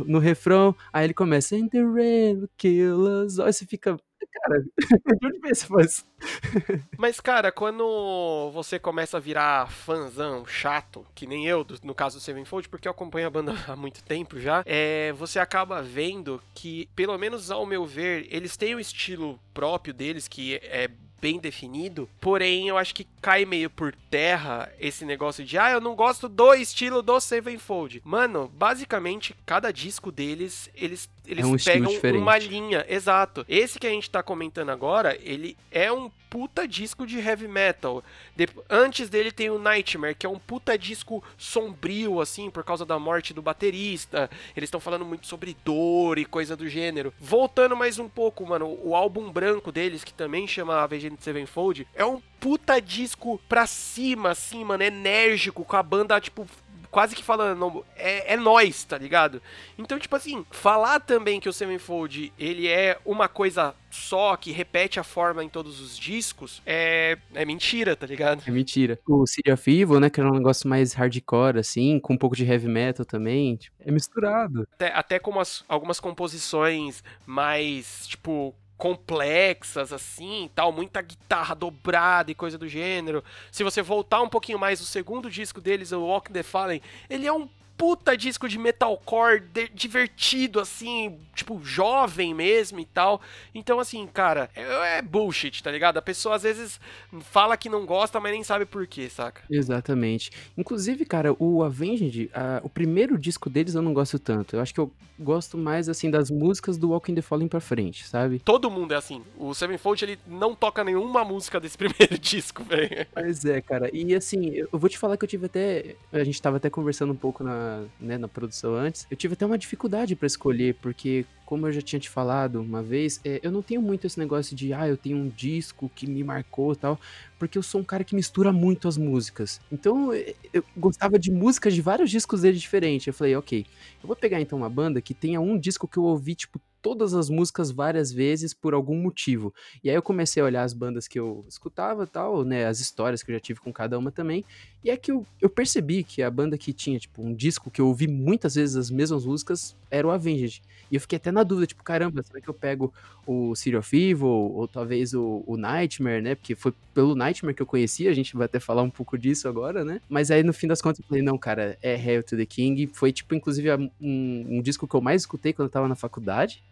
[0.08, 3.98] no refrão, aí ele começa, And the rain kill us all", aí você fica,
[4.34, 4.64] cara,
[5.20, 6.06] de onde vem essa voz?
[6.98, 12.22] Mas, cara, quando você começa a virar fãzão chato, que nem eu, no caso do
[12.22, 16.90] Sevenfold, porque eu acompanho a banda há muito tempo já, é, você acaba vendo que,
[16.96, 20.90] pelo menos ao meu ver, eles têm um estilo próprio deles, que é
[21.22, 25.82] bem definido, porém eu acho que cai meio por terra esse negócio de ah, eu
[25.82, 28.02] não gosto do estilo do Sevenfold.
[28.04, 32.22] Mano, basicamente, cada disco deles, eles, eles um estilo pegam diferente.
[32.22, 33.46] uma linha, exato.
[33.48, 38.04] Esse que a gente tá comentando agora, ele é um puta disco de heavy metal.
[38.36, 42.86] De- Antes dele tem o Nightmare, que é um puta disco sombrio, assim, por causa
[42.86, 44.30] da morte do baterista.
[44.56, 47.14] Eles estão falando muito sobre dor e coisa do gênero.
[47.20, 52.06] Voltando mais um pouco, mano, o álbum branco deles, que também chama Avenged Sevenfold, é
[52.06, 56.48] um puta disco pra cima, assim, mano, enérgico, com a banda, tipo,
[56.92, 59.42] quase que falando, é, é nós, tá ligado?
[59.78, 65.00] Então, tipo assim, falar também que o Sevenfold, ele é uma coisa só, que repete
[65.00, 68.44] a forma em todos os discos, é, é mentira, tá ligado?
[68.46, 69.00] É mentira.
[69.08, 72.36] O City of Evil, né, que era um negócio mais hardcore, assim, com um pouco
[72.36, 74.68] de heavy metal também, tipo, é misturado.
[74.74, 82.34] Até, até como as- algumas composições mais, tipo, complexas, assim, tal, muita guitarra dobrada e
[82.34, 83.22] coisa do gênero.
[83.52, 87.28] Se você voltar um pouquinho mais, o segundo disco deles, o Walk the Fallen, ele
[87.28, 87.48] é um
[87.80, 93.22] puta disco de metalcore de- divertido, assim, tipo, jovem mesmo e tal.
[93.56, 95.96] Então, assim, cara, é, é bullshit, tá ligado?
[95.98, 96.78] A pessoa às vezes
[97.22, 99.42] fala que não gosta, mas nem sabe por quê, saca?
[99.50, 100.30] Exatamente.
[100.58, 104.58] Inclusive, cara, o Avenged, a- o primeiro disco deles eu não gosto tanto.
[104.58, 108.06] Eu acho que eu gosto mais, assim, das músicas do Walking the Fallen pra frente,
[108.08, 108.40] sabe?
[108.40, 109.22] Todo mundo é assim.
[109.38, 113.08] O Sevenfold, ele não toca nenhuma música desse primeiro disco, velho.
[113.16, 113.90] Mas é, cara.
[113.94, 115.96] E assim, eu vou te falar que eu tive até.
[116.12, 119.34] A gente tava até conversando um pouco na, na, né, na produção antes, eu tive
[119.34, 123.40] até uma dificuldade pra escolher, porque como eu já tinha te falado uma vez, é,
[123.42, 126.76] eu não tenho muito esse negócio de, ah, eu tenho um disco que me marcou
[126.76, 127.00] tal,
[127.40, 129.60] porque eu sou um cara que mistura muito as músicas.
[129.72, 133.08] Então, eu, eu gostava de músicas de vários discos dele diferentes.
[133.08, 133.66] Eu falei, ok,
[134.02, 137.14] eu vou pegar então uma banda que tenha um disco que eu ouvi, tipo, todas
[137.14, 139.54] as músicas várias vezes por algum motivo.
[139.84, 143.24] E aí eu comecei a olhar as bandas que eu escutava tal, né, as histórias
[143.24, 144.44] que eu já tive com cada uma também,
[144.84, 147.82] e é que eu, eu percebi que a banda que tinha, tipo, um disco que
[147.82, 150.62] eu ouvi muitas vezes as mesmas músicas era o Avenged.
[150.90, 152.94] E eu fiquei até na dúvida, tipo, caramba, será que eu pego
[153.28, 156.34] o City of Evil, ou, ou talvez o, o, Nightmare, né?
[156.34, 159.48] Porque foi pelo Nightmare que eu conheci, a gente vai até falar um pouco disso
[159.48, 160.02] agora, né?
[160.10, 162.90] Mas aí no fim das contas eu falei, não, cara, é Hail to the King.
[162.94, 166.64] Foi, tipo, inclusive um, um disco que eu mais escutei quando eu tava na faculdade.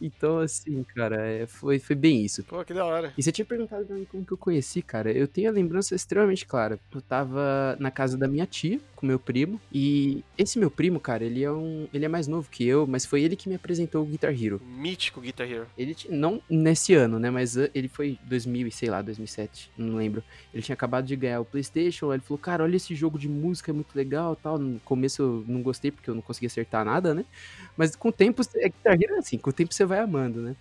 [0.00, 2.42] Então, assim, cara, é, foi, foi bem isso.
[2.44, 3.12] Pô, que da hora.
[3.16, 5.12] E você tinha perguntado pra mim como que eu conheci, cara.
[5.12, 6.78] Eu tenho a lembrança extremamente clara.
[6.94, 11.24] Eu tava na casa da minha tia, com meu primo, e esse meu primo, cara,
[11.24, 11.88] ele é um.
[11.92, 14.60] Ele é mais novo que eu, mas foi ele que me apresentou o Guitar Hero.
[14.64, 15.66] Mítico Guitar Hero.
[15.76, 20.22] Ele, não nesse ano, né, mas ele foi 2000 e sei lá, 2007, não lembro.
[20.52, 23.70] Ele tinha acabado de ganhar o PlayStation, ele falou, cara, olha esse jogo de música,
[23.70, 24.58] é muito legal tal.
[24.58, 27.24] No começo eu não gostei porque eu não conseguia acertar nada, né?
[27.76, 30.40] Mas com o tempo, é Guitar Hero é assim, com o tempo você vai amando,
[30.40, 30.56] né?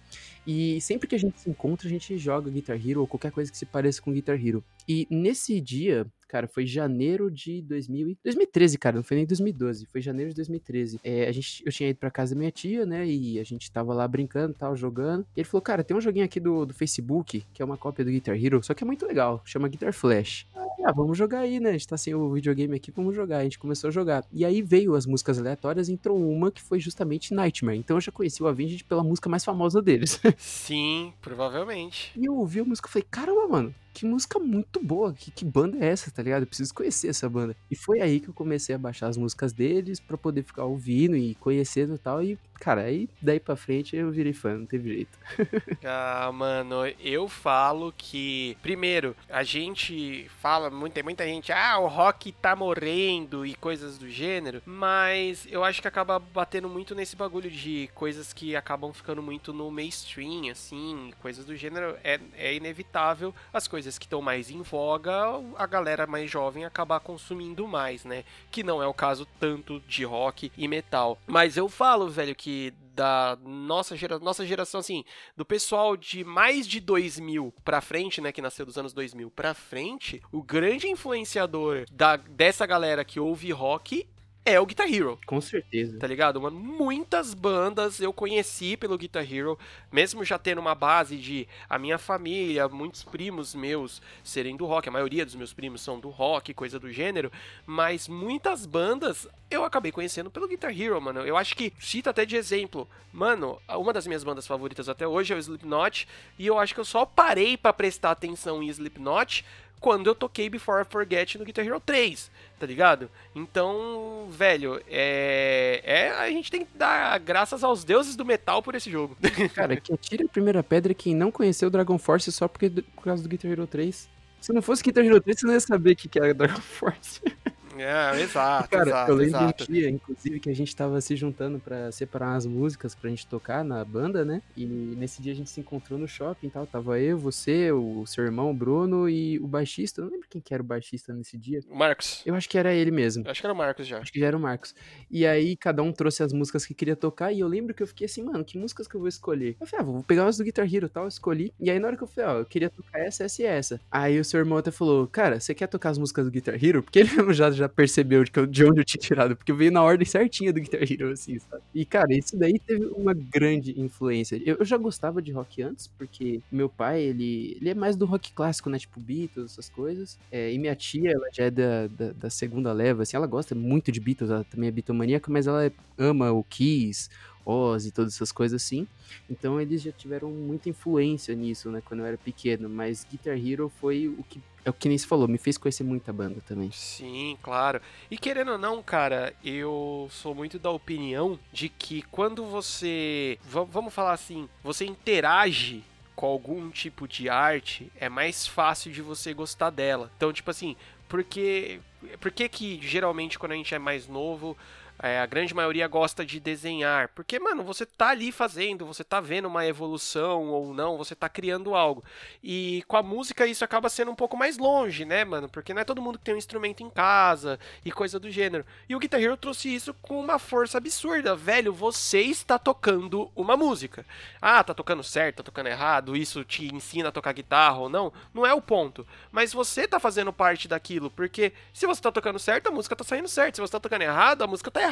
[0.46, 3.52] E sempre que a gente se encontra, a gente joga Guitar Hero ou qualquer coisa
[3.52, 4.64] que se pareça com Guitar Hero.
[4.90, 8.18] E nesse dia, cara, foi janeiro de 2000 e...
[8.24, 11.00] 2013, cara, não foi nem 2012, foi janeiro de 2013.
[11.04, 13.72] É, a gente, eu tinha ido pra casa da minha tia, né, e a gente
[13.72, 15.28] tava lá brincando, tal, jogando.
[15.38, 18.04] E ele falou, cara, tem um joguinho aqui do, do Facebook, que é uma cópia
[18.04, 20.48] do Guitar Hero, só que é muito legal, chama Guitar Flash.
[20.84, 23.40] Ah, vamos jogar aí, né, a gente tá sem o videogame aqui, vamos jogar.
[23.40, 24.26] A gente começou a jogar.
[24.32, 27.78] E aí veio as músicas aleatórias, entrou uma que foi justamente Nightmare.
[27.78, 30.20] Então eu já conheci o Avenged pela música mais famosa deles.
[30.38, 32.12] Sim, provavelmente.
[32.18, 35.44] E eu ouvi a música e falei, caramba, mano, que música muito boa, que, que
[35.44, 36.44] banda é essa, tá ligado?
[36.44, 37.56] Eu preciso conhecer essa banda.
[37.70, 41.16] E foi aí que eu comecei a baixar as músicas deles pra poder ficar ouvindo
[41.16, 42.24] e conhecendo e tal.
[42.24, 45.18] E, cara, aí daí pra frente eu virei fã, não teve jeito.
[45.84, 52.32] ah, mano, eu falo que, primeiro, a gente fala, muita, muita gente, ah, o rock
[52.32, 57.50] tá morrendo e coisas do gênero, mas eu acho que acaba batendo muito nesse bagulho
[57.50, 61.98] de coisas que acabam ficando muito no mainstream, assim, coisas do gênero.
[62.04, 65.14] É, é inevitável as coisas coisas que estão mais em voga,
[65.56, 68.26] a galera mais jovem acabar consumindo mais, né?
[68.52, 71.18] Que não é o caso tanto de rock e metal.
[71.26, 75.06] Mas eu falo, velho, que da nossa, gera, nossa geração, assim,
[75.38, 79.54] do pessoal de mais de 2000 pra frente, né, que nasceu dos anos 2000 pra
[79.54, 84.06] frente, o grande influenciador da, dessa galera que ouve rock
[84.46, 85.20] é o Guitar Hero.
[85.26, 85.98] Com certeza.
[86.00, 86.42] Tá ligado?
[86.42, 89.58] Mano, muitas bandas eu conheci pelo Guitar Hero,
[89.92, 94.90] mesmo já tendo uma base de a minha família, muitos primos meus serem do rock,
[94.90, 97.32] a maioria dos meus primos são do rock, coisa do gênero,
[97.66, 101.22] mas muitas bandas eu acabei conhecendo pelo Guitar Hero, mano.
[101.22, 105.34] Eu acho que, cita até de exemplo, mano, uma das minhas bandas favoritas até hoje
[105.34, 109.44] é o Slipknot, e eu acho que eu só parei para prestar atenção em Slipknot
[109.80, 113.10] quando eu toquei Before I Forget no Guitar Hero 3, tá ligado?
[113.34, 118.76] Então, velho, é, é a gente tem que dar graças aos deuses do metal por
[118.76, 119.18] esse jogo.
[119.56, 123.24] Cara, quem tira a primeira pedra quem não conheceu Dragon Force só porque, por causa
[123.24, 124.10] do Guitar Hero 3.
[124.42, 126.62] Se não fosse Guitar Hero 3, você não ia saber o que, que era Dragon
[126.62, 127.22] Force.
[127.82, 129.64] É, exato, Cara, exato, eu lembro exato.
[129.64, 133.26] um dia, inclusive, que a gente tava se juntando pra separar as músicas pra gente
[133.28, 134.42] tocar na banda, né?
[134.56, 136.68] E nesse dia a gente se encontrou no shopping e tal.
[136.68, 140.02] Tava eu, você, o seu irmão, o Bruno e o baixista.
[140.02, 141.62] Eu não lembro quem que era o baixista nesse dia.
[141.70, 142.22] O Marcos.
[142.26, 143.24] Eu acho que era ele mesmo.
[143.28, 144.00] Acho que era o Marcos já.
[144.00, 144.76] Acho que já era o Marcos.
[145.10, 147.32] E aí cada um trouxe as músicas que queria tocar.
[147.32, 149.56] E eu lembro que eu fiquei assim, mano, que músicas que eu vou escolher?
[149.60, 151.54] Eu falei, ah, vou pegar umas do Guitar Hero e tal, eu escolhi.
[151.60, 153.82] E aí na hora que eu falei, ó, eu queria tocar essa, essa e essa.
[153.90, 156.84] Aí o seu irmão até falou, cara, você quer tocar as músicas do Guitar Hero?
[156.84, 159.84] Porque ele mesmo já, já percebeu eu de onde eu tinha tirado, porque veio na
[159.84, 161.62] ordem certinha do Guitar Hero, assim, sabe?
[161.74, 164.42] E, cara, isso daí teve uma grande influência.
[164.46, 168.06] Eu, eu já gostava de rock antes, porque meu pai, ele, ele é mais do
[168.06, 168.78] rock clássico, né?
[168.78, 170.18] Tipo Beatles, essas coisas.
[170.32, 173.56] É, e minha tia, ela já é da, da, da, segunda leva, assim, ela gosta
[173.56, 177.10] muito de Beatles, ela também é bitomaníaca, mas ela ama o Kiss,
[177.50, 178.88] Oz e todas essas coisas assim.
[179.30, 183.72] Então eles já tiveram muita influência nisso, né, quando eu era pequeno, mas Guitar Hero
[183.80, 186.70] foi o que é o que nem se falou, me fez conhecer muita banda também.
[186.72, 187.82] Sim, claro.
[188.12, 193.94] E querendo ou não, cara, eu sou muito da opinião de que quando você, vamos
[193.94, 195.82] falar assim, você interage
[196.14, 200.12] com algum tipo de arte, é mais fácil de você gostar dela.
[200.18, 200.76] Então, tipo assim,
[201.08, 201.80] porque,
[202.20, 204.58] porque que geralmente quando a gente é mais novo,
[205.02, 207.08] é, a grande maioria gosta de desenhar.
[207.16, 211.30] Porque, mano, você tá ali fazendo, você tá vendo uma evolução ou não, você tá
[211.30, 212.04] criando algo.
[212.44, 215.48] E com a música isso acaba sendo um pouco mais longe, né, mano?
[215.48, 218.66] Porque não é todo mundo que tem um instrumento em casa e coisa do gênero.
[218.90, 221.34] E o Guitar Hero trouxe isso com uma força absurda.
[221.34, 224.06] Velho, você está tocando uma música.
[224.42, 228.12] Ah, tá tocando certo, tá tocando errado, isso te ensina a tocar guitarra ou não.
[228.34, 229.08] Não é o ponto.
[229.32, 233.06] Mas você tá fazendo parte daquilo, porque se você tá tocando certo, a música tá
[233.06, 233.56] saindo certo.
[233.56, 234.89] Se você tá tocando errado, a música tá errada.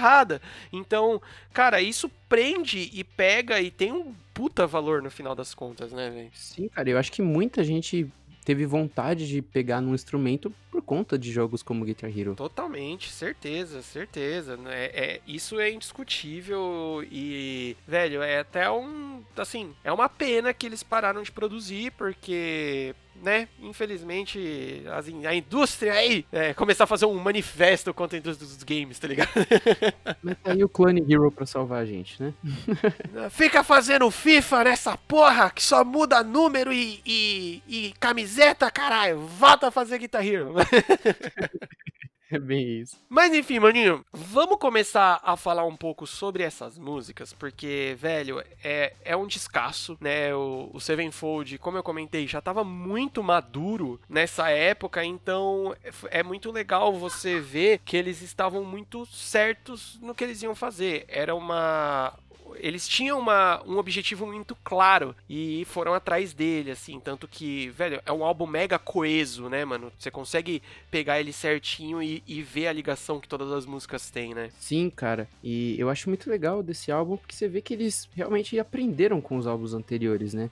[0.71, 1.21] Então,
[1.53, 6.09] cara, isso prende e pega e tem um puta valor no final das contas, né,
[6.09, 6.29] velho?
[6.33, 8.11] Sim, cara, eu acho que muita gente
[8.47, 12.33] teve vontade de pegar num instrumento por conta de jogos como Guitar Hero.
[12.33, 14.57] Totalmente, certeza, certeza.
[14.67, 19.21] É, é, isso é indiscutível e, velho, é até um.
[19.35, 25.93] Assim, é uma pena que eles pararam de produzir, porque né, infelizmente, as, a indústria
[25.93, 29.29] aí é, começar a fazer um manifesto contra a indústria dos games, tá ligado?
[30.23, 32.33] Mas tá aí o Clone Hero pra salvar a gente, né?
[33.29, 39.19] Fica fazendo FIFA nessa porra que só muda número e, e, e camiseta, caralho.
[39.19, 40.53] Volta a fazer Guitar Hero.
[42.31, 42.97] É bem isso.
[43.09, 48.93] Mas enfim, maninho, vamos começar a falar um pouco sobre essas músicas, porque, velho, é,
[49.03, 50.35] é um descasso, né?
[50.35, 56.23] O, o Sevenfold, como eu comentei, já tava muito maduro nessa época, então é, é
[56.23, 61.05] muito legal você ver que eles estavam muito certos no que eles iam fazer.
[61.07, 62.13] Era uma
[62.59, 66.99] eles tinham uma, um objetivo muito claro e foram atrás dele, assim.
[66.99, 69.91] Tanto que, velho, é um álbum mega coeso, né, mano?
[69.97, 74.33] Você consegue pegar ele certinho e, e ver a ligação que todas as músicas têm,
[74.33, 74.49] né?
[74.59, 75.27] Sim, cara.
[75.43, 79.37] E eu acho muito legal desse álbum porque você vê que eles realmente aprenderam com
[79.37, 80.49] os álbuns anteriores, né?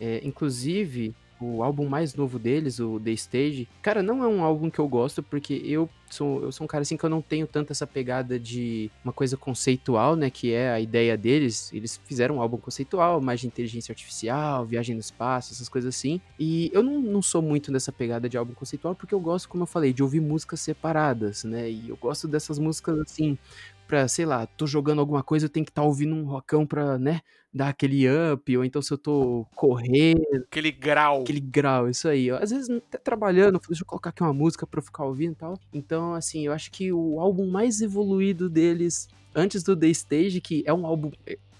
[0.00, 4.70] É, inclusive, o álbum mais novo deles, o The Stage, cara, não é um álbum
[4.70, 7.46] que eu gosto, porque eu sou, eu sou um cara assim que eu não tenho
[7.46, 10.30] tanto essa pegada de uma coisa conceitual, né?
[10.30, 11.72] Que é a ideia deles.
[11.72, 16.20] Eles fizeram um álbum conceitual, mais de inteligência artificial, viagem no espaço, essas coisas assim.
[16.38, 19.64] E eu não, não sou muito dessa pegada de álbum conceitual, porque eu gosto, como
[19.64, 21.70] eu falei, de ouvir músicas separadas, né?
[21.70, 23.36] E eu gosto dessas músicas assim,
[23.86, 26.66] pra, sei lá, tô jogando alguma coisa, eu tenho que estar tá ouvindo um rockão
[26.66, 27.20] pra, né,
[27.54, 30.20] dar aquele up, ou então se eu tô correndo.
[30.50, 31.22] Aquele grau.
[31.22, 32.28] Aquele grau, isso aí.
[32.30, 35.36] Às vezes, até trabalhando, deixa eu colocar aqui uma música pra eu ficar ouvindo e
[35.36, 35.58] tal.
[35.72, 40.64] Então, assim, eu acho que o álbum mais evoluído deles, antes do The Stage, que
[40.66, 41.12] é um álbum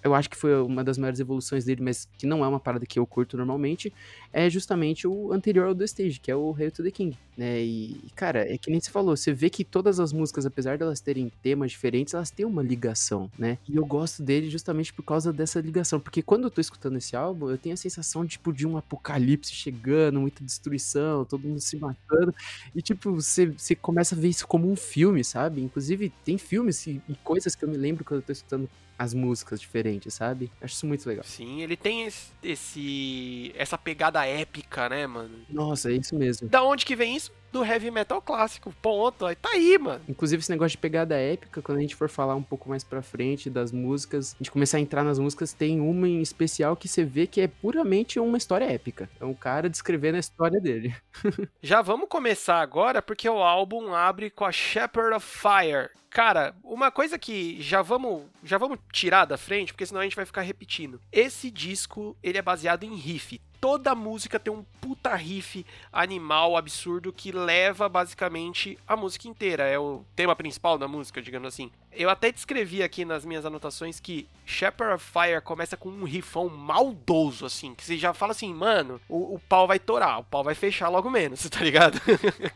[0.04, 2.84] eu acho que foi uma das maiores evoluções dele, mas que não é uma parada
[2.84, 3.90] que eu curto normalmente,
[4.30, 7.62] é justamente o anterior ao The Stage, que é o Hail to the King, né?
[7.62, 10.82] E, cara, é que nem você falou, você vê que todas as músicas, apesar de
[10.82, 13.56] elas terem temas diferentes, elas têm uma ligação, né?
[13.66, 17.16] E eu gosto dele justamente por causa dessa ligação, porque quando eu tô escutando esse
[17.16, 21.78] álbum, eu tenho a sensação, tipo, de um apocalipse chegando, muita destruição, todo mundo se
[21.78, 22.34] matando,
[22.74, 25.62] e, tipo, você, você começa a ver isso como um filme, sabe?
[25.62, 29.12] Inclusive, tem filmes e, e coisas que eu me lembro quando eu tô escutando as
[29.14, 30.50] músicas diferentes, sabe?
[30.60, 31.24] Acho isso muito legal.
[31.24, 32.10] Sim, ele tem
[32.42, 35.38] esse, essa pegada épica, né, mano?
[35.48, 36.48] Nossa, é isso mesmo.
[36.48, 37.32] Da onde que vem isso?
[37.54, 38.74] Do heavy metal clássico.
[38.82, 39.26] Ponto.
[39.26, 40.02] Aí tá aí, mano.
[40.08, 43.00] Inclusive, esse negócio de pegada épica, quando a gente for falar um pouco mais pra
[43.00, 46.88] frente das músicas, a gente começar a entrar nas músicas, tem uma em especial que
[46.88, 49.08] você vê que é puramente uma história épica.
[49.20, 50.96] É um cara descrevendo a história dele.
[51.62, 56.92] Já vamos começar agora, porque o álbum abre com a Shepherd of Fire, Cara, uma
[56.92, 60.42] coisa que já vamos, já vamos tirar da frente, porque senão a gente vai ficar
[60.42, 61.00] repetindo.
[61.10, 67.10] Esse disco, ele é baseado em riff toda música tem um puta riff animal absurdo
[67.10, 69.62] que leva basicamente a música inteira.
[69.62, 71.70] É o tema principal da música, digamos assim.
[71.90, 76.50] Eu até descrevi aqui nas minhas anotações que Shepherd of Fire começa com um riffão
[76.50, 80.44] maldoso, assim, que você já fala assim, mano, o, o pau vai torar, o pau
[80.44, 81.98] vai fechar logo menos, tá ligado?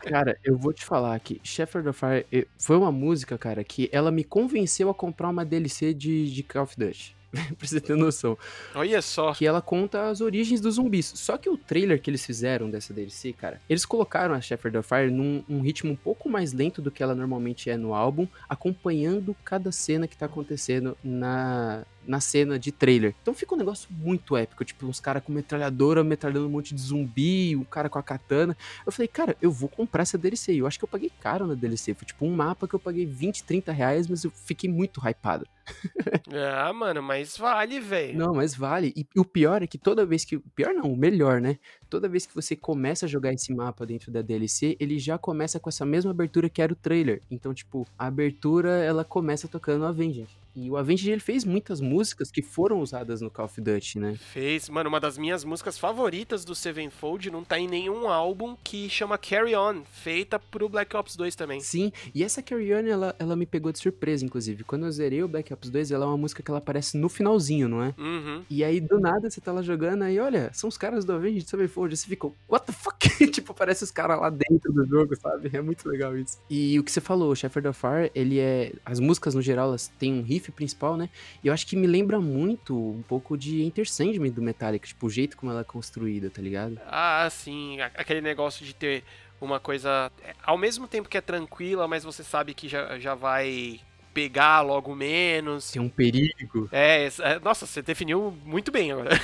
[0.01, 4.11] cara, eu vou te falar que Shepherd of Fire foi uma música, cara, que ela
[4.11, 7.17] me convenceu a comprar uma DLC de, de Call of Duty.
[7.57, 8.37] pra você ter noção.
[8.73, 9.33] Olha só.
[9.33, 11.11] Que ela conta as origens dos zumbis.
[11.15, 14.87] Só que o trailer que eles fizeram dessa DLC, cara, eles colocaram a Shepherd of
[14.87, 18.27] Fire num um ritmo um pouco mais lento do que ela normalmente é no álbum,
[18.47, 23.13] acompanhando cada cena que tá acontecendo na, na cena de trailer.
[23.21, 26.81] Então fica um negócio muito épico, tipo, uns caras com metralhadora metralhando um monte de
[26.81, 28.55] zumbi, um cara com a katana.
[28.85, 30.55] Eu falei, cara, eu vou comprar essa DLC.
[30.55, 31.93] Eu acho que eu paguei caro na DLC.
[31.93, 35.47] Foi tipo um mapa que eu paguei 20, 30 reais, mas eu fiquei muito hypado.
[36.57, 38.17] ah, mano, mas vale, velho.
[38.17, 38.93] Não, mas vale.
[38.95, 40.35] E, e o pior é que toda vez que.
[40.35, 41.57] O pior não, o melhor, né?
[41.89, 45.59] Toda vez que você começa a jogar esse mapa dentro da DLC, ele já começa
[45.59, 47.21] com essa mesma abertura que era o trailer.
[47.29, 50.35] Então, tipo, a abertura ela começa tocando a Vengeance.
[50.61, 54.15] E o Avenged ele fez muitas músicas que foram usadas no Call of Duty, né?
[54.15, 58.89] Fez, mano, uma das minhas músicas favoritas do Sevenfold não tá em nenhum álbum que
[58.89, 61.61] chama Carry On, feita pro Black Ops 2 também.
[61.61, 64.65] Sim, e essa Carry On, ela, ela me pegou de surpresa, inclusive.
[64.65, 67.07] Quando eu zerei o Black Ops 2, ela é uma música que ela aparece no
[67.07, 67.93] finalzinho, não é?
[67.97, 68.43] Uhum.
[68.49, 71.49] E aí, do nada, você tá lá jogando, aí, olha, são os caras do Avenged
[71.49, 71.95] Sevenfold.
[71.95, 72.99] Você fica, what the fuck?
[73.31, 75.49] tipo, aparece os caras lá dentro do jogo, sabe?
[75.53, 76.37] É muito legal isso.
[76.49, 78.73] E o que você falou, o Shepherd of Fire, ele é...
[78.85, 81.09] As músicas, no geral, elas têm um riff principal, né?
[81.43, 85.07] E eu acho que me lembra muito um pouco de Enter Sandman do Metallica, tipo,
[85.07, 86.79] o jeito como ela é construída, tá ligado?
[86.85, 89.03] Ah, sim, aquele negócio de ter
[89.41, 93.15] uma coisa, é, ao mesmo tempo que é tranquila, mas você sabe que já, já
[93.15, 93.79] vai
[94.13, 95.71] pegar logo menos.
[95.71, 96.67] Tem um perigo.
[96.71, 99.09] É, é, nossa, você definiu muito bem agora.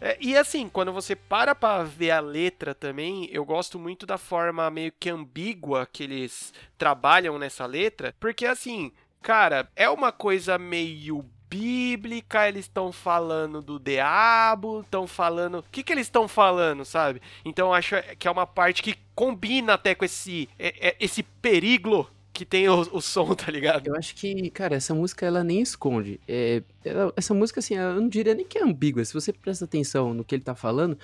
[0.00, 4.18] É, e assim, quando você para pra ver a letra também, eu gosto muito da
[4.18, 8.92] forma meio que ambígua que eles trabalham nessa letra, porque assim,
[9.26, 15.58] cara, é uma coisa meio bíblica, eles estão falando do diabo, estão falando.
[15.58, 17.20] O que, que eles estão falando, sabe?
[17.44, 22.08] Então acho que é uma parte que combina até com esse, é- é- esse perigo
[22.32, 23.88] que tem o, o som, tá ligado?
[23.88, 26.20] Eu acho que, cara, essa música ela nem esconde.
[26.28, 29.04] É, ela- essa música, assim, eu não diria nem que é ambígua.
[29.04, 30.96] Se você presta atenção no que ele tá falando,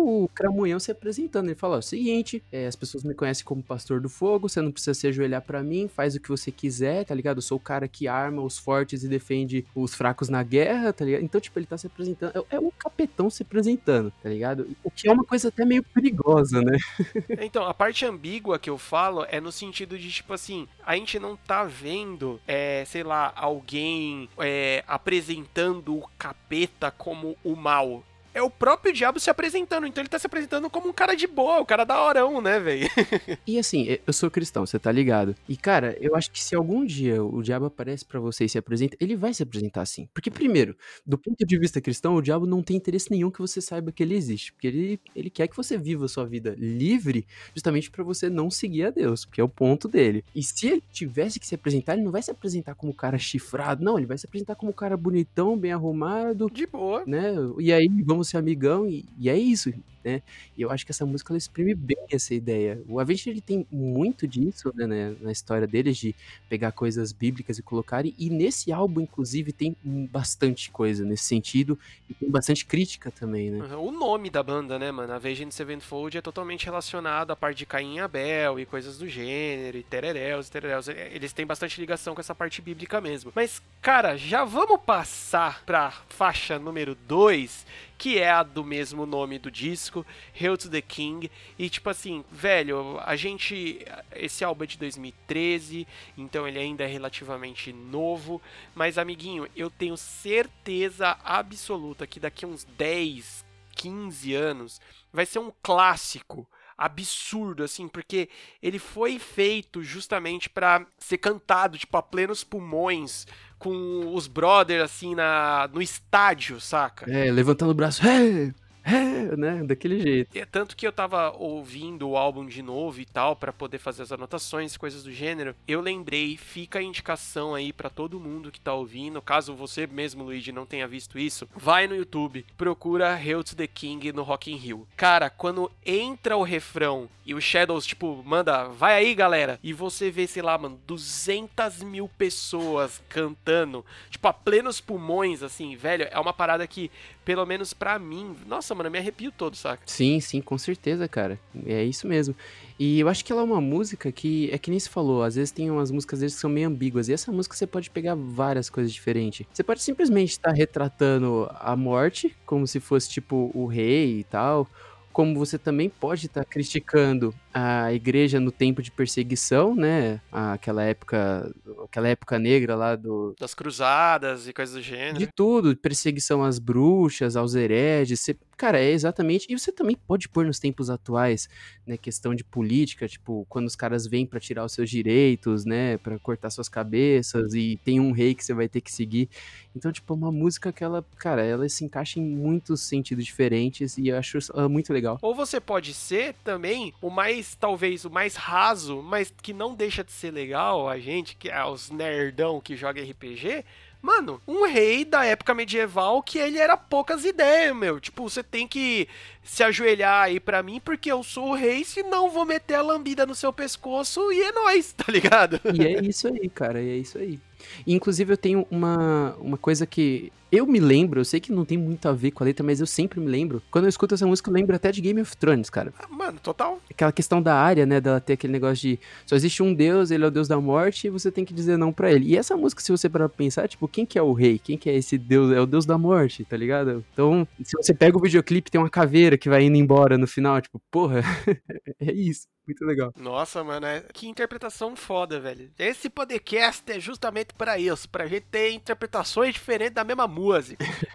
[0.00, 1.46] o, o Cramunhão se apresentando.
[1.46, 4.72] Ele fala: ó, seguinte, é, as pessoas me conhecem como Pastor do Fogo, você não
[4.72, 7.38] precisa se ajoelhar pra mim, faz o que você quiser, tá ligado?
[7.38, 11.04] Eu sou o cara que arma os fortes e defende os fracos na guerra, tá
[11.04, 11.22] ligado?
[11.22, 12.46] Então, tipo, ele tá se apresentando.
[12.50, 14.68] É, é o capetão se apresentando, tá ligado?
[14.82, 16.76] O que é uma coisa até meio perigosa, né?
[17.42, 21.18] Então, a parte ambígua que eu falo é no sentido de, tipo assim, a gente
[21.18, 28.04] não tá vendo, é, sei lá, alguém é, apresentando o capeta como o mal.
[28.32, 31.26] É o próprio diabo se apresentando, então ele tá se apresentando como um cara de
[31.26, 32.88] boa, o cara da horão, né, velho?
[33.46, 35.34] E assim, e- eu sou cristão, você tá ligado?
[35.48, 38.58] E cara, eu acho que se algum dia o diabo aparece pra você e se
[38.58, 40.08] apresenta, ele vai se apresentar assim.
[40.14, 43.60] Porque primeiro, do ponto de vista cristão, o diabo não tem interesse nenhum que você
[43.60, 47.26] saiba que ele existe, porque ele, ele quer que você viva a sua vida livre,
[47.54, 50.24] justamente pra você não seguir a Deus, porque é o ponto dele.
[50.34, 53.18] E se ele tivesse que se apresentar, ele não vai se apresentar como um cara
[53.18, 57.02] chifrado, não, ele vai se apresentar como um cara bonitão, bem arrumado, De boa.
[57.06, 57.32] né?
[57.58, 59.72] E aí vamos ser amigão e, e é isso,
[60.04, 60.22] né?
[60.56, 62.80] E eu acho que essa música ela exprime bem essa ideia.
[62.88, 66.14] O Avenged ele tem muito disso, né, né, na história deles de
[66.48, 71.78] pegar coisas bíblicas e colocarem e nesse álbum inclusive tem bastante coisa nesse sentido
[72.08, 73.76] e tem bastante crítica também, né?
[73.76, 75.12] O nome da banda, né, mano?
[75.12, 79.76] Avenged Sevenfold é totalmente relacionado à parte de Caim e Abel e coisas do gênero,
[79.76, 80.88] e tereréus, e tereréus.
[80.88, 83.32] É, Eles têm bastante ligação com essa parte bíblica mesmo.
[83.34, 87.66] Mas, cara, já vamos passar pra faixa número 2,
[87.98, 89.89] que é a do mesmo nome do disco,
[90.38, 91.30] Hail to the King.
[91.58, 93.84] E, tipo assim, velho, a gente.
[94.14, 95.86] Esse álbum é de 2013,
[96.16, 98.40] então ele ainda é relativamente novo.
[98.74, 104.80] Mas, amiguinho, eu tenho certeza absoluta que daqui a uns 10, 15 anos
[105.12, 106.48] vai ser um clássico
[106.80, 108.30] absurdo assim, porque
[108.62, 113.26] ele foi feito justamente pra ser cantado tipo a plenos pulmões
[113.58, 117.04] com os brothers assim na no estádio, saca?
[117.12, 118.54] É, levantando o braço, é,
[119.36, 119.62] né?
[119.64, 120.36] Daquele jeito.
[120.36, 124.02] É tanto que eu tava ouvindo o álbum de novo e tal pra poder fazer
[124.02, 125.54] as anotações, coisas do gênero.
[125.66, 130.24] Eu lembrei, fica a indicação aí pra todo mundo que tá ouvindo, caso você mesmo,
[130.24, 134.56] Luigi, não tenha visto isso, vai no YouTube, procura Hail the King no Rock in
[134.56, 134.86] Rio.
[134.96, 140.10] Cara, quando entra o refrão e o Shadows tipo manda, vai aí, galera, e você
[140.10, 146.18] vê, sei lá, mano, 200 mil pessoas cantando, tipo a plenos pulmões, assim, velho, é
[146.18, 146.90] uma parada que
[147.24, 149.82] pelo menos pra mim, nossa, mano, eu me arrepio todo, saca?
[149.86, 151.38] Sim, sim, com certeza, cara.
[151.66, 152.34] É isso mesmo.
[152.78, 155.34] E eu acho que ela é uma música que, é que nem se falou, às
[155.34, 157.08] vezes tem umas músicas deles que são meio ambíguas.
[157.08, 159.46] E essa música você pode pegar várias coisas diferentes.
[159.52, 164.66] Você pode simplesmente estar retratando a morte, como se fosse tipo o rei e tal.
[165.12, 170.20] Como você também pode estar criticando a igreja no tempo de perseguição, né?
[170.30, 171.52] Aquela época,
[171.84, 175.18] aquela época negra lá do, Das cruzadas e coisas do gênero.
[175.18, 179.46] de tudo, perseguição às bruxas, aos hereges, você- cara, é exatamente.
[179.48, 181.48] E você também pode pôr nos tempos atuais,
[181.86, 185.96] né, questão de política, tipo, quando os caras vêm pra tirar os seus direitos, né,
[185.98, 189.28] Pra cortar suas cabeças e tem um rei que você vai ter que seguir.
[189.74, 193.96] Então, tipo, é uma música que ela, cara, ela se encaixa em muitos sentidos diferentes
[193.98, 195.18] e eu acho ela muito legal.
[195.22, 200.02] Ou você pode ser também o mais, talvez, o mais raso, mas que não deixa
[200.04, 203.64] de ser legal, a gente, que é os nerdão que joga RPG.
[204.02, 208.00] Mano, um rei da época medieval que ele era poucas ideias, meu.
[208.00, 209.06] Tipo, você tem que
[209.42, 213.26] se ajoelhar aí pra mim porque eu sou o rei, senão vou meter a lambida
[213.26, 215.60] no seu pescoço e é nóis, tá ligado?
[215.74, 217.38] E é isso aí, cara, e é isso aí.
[217.86, 221.78] Inclusive, eu tenho uma, uma coisa que eu me lembro, eu sei que não tem
[221.78, 223.62] muito a ver com a letra, mas eu sempre me lembro.
[223.70, 225.92] Quando eu escuto essa música, eu lembro até de Game of Thrones, cara.
[225.98, 226.80] Ah, Mano, total.
[226.90, 228.00] Aquela questão da área, né?
[228.00, 231.06] Dela ter aquele negócio de só existe um deus, ele é o deus da morte,
[231.06, 232.26] e você tem que dizer não pra ele.
[232.26, 234.58] E essa música, se você parar pra pensar, tipo, quem que é o rei?
[234.58, 235.52] Quem que é esse deus?
[235.52, 237.04] É o deus da morte, tá ligado?
[237.12, 240.60] Então, se você pega o videoclipe, tem uma caveira que vai indo embora no final,
[240.60, 241.20] tipo, porra,
[241.98, 242.46] é isso.
[242.66, 243.12] Muito legal.
[243.16, 244.04] Nossa, mano, é...
[244.12, 245.72] que interpretação foda, velho.
[245.76, 250.39] Esse podcast é justamente pra isso, pra gente ter interpretações diferentes da mesma música.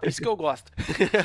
[0.02, 0.70] É isso que eu gosto.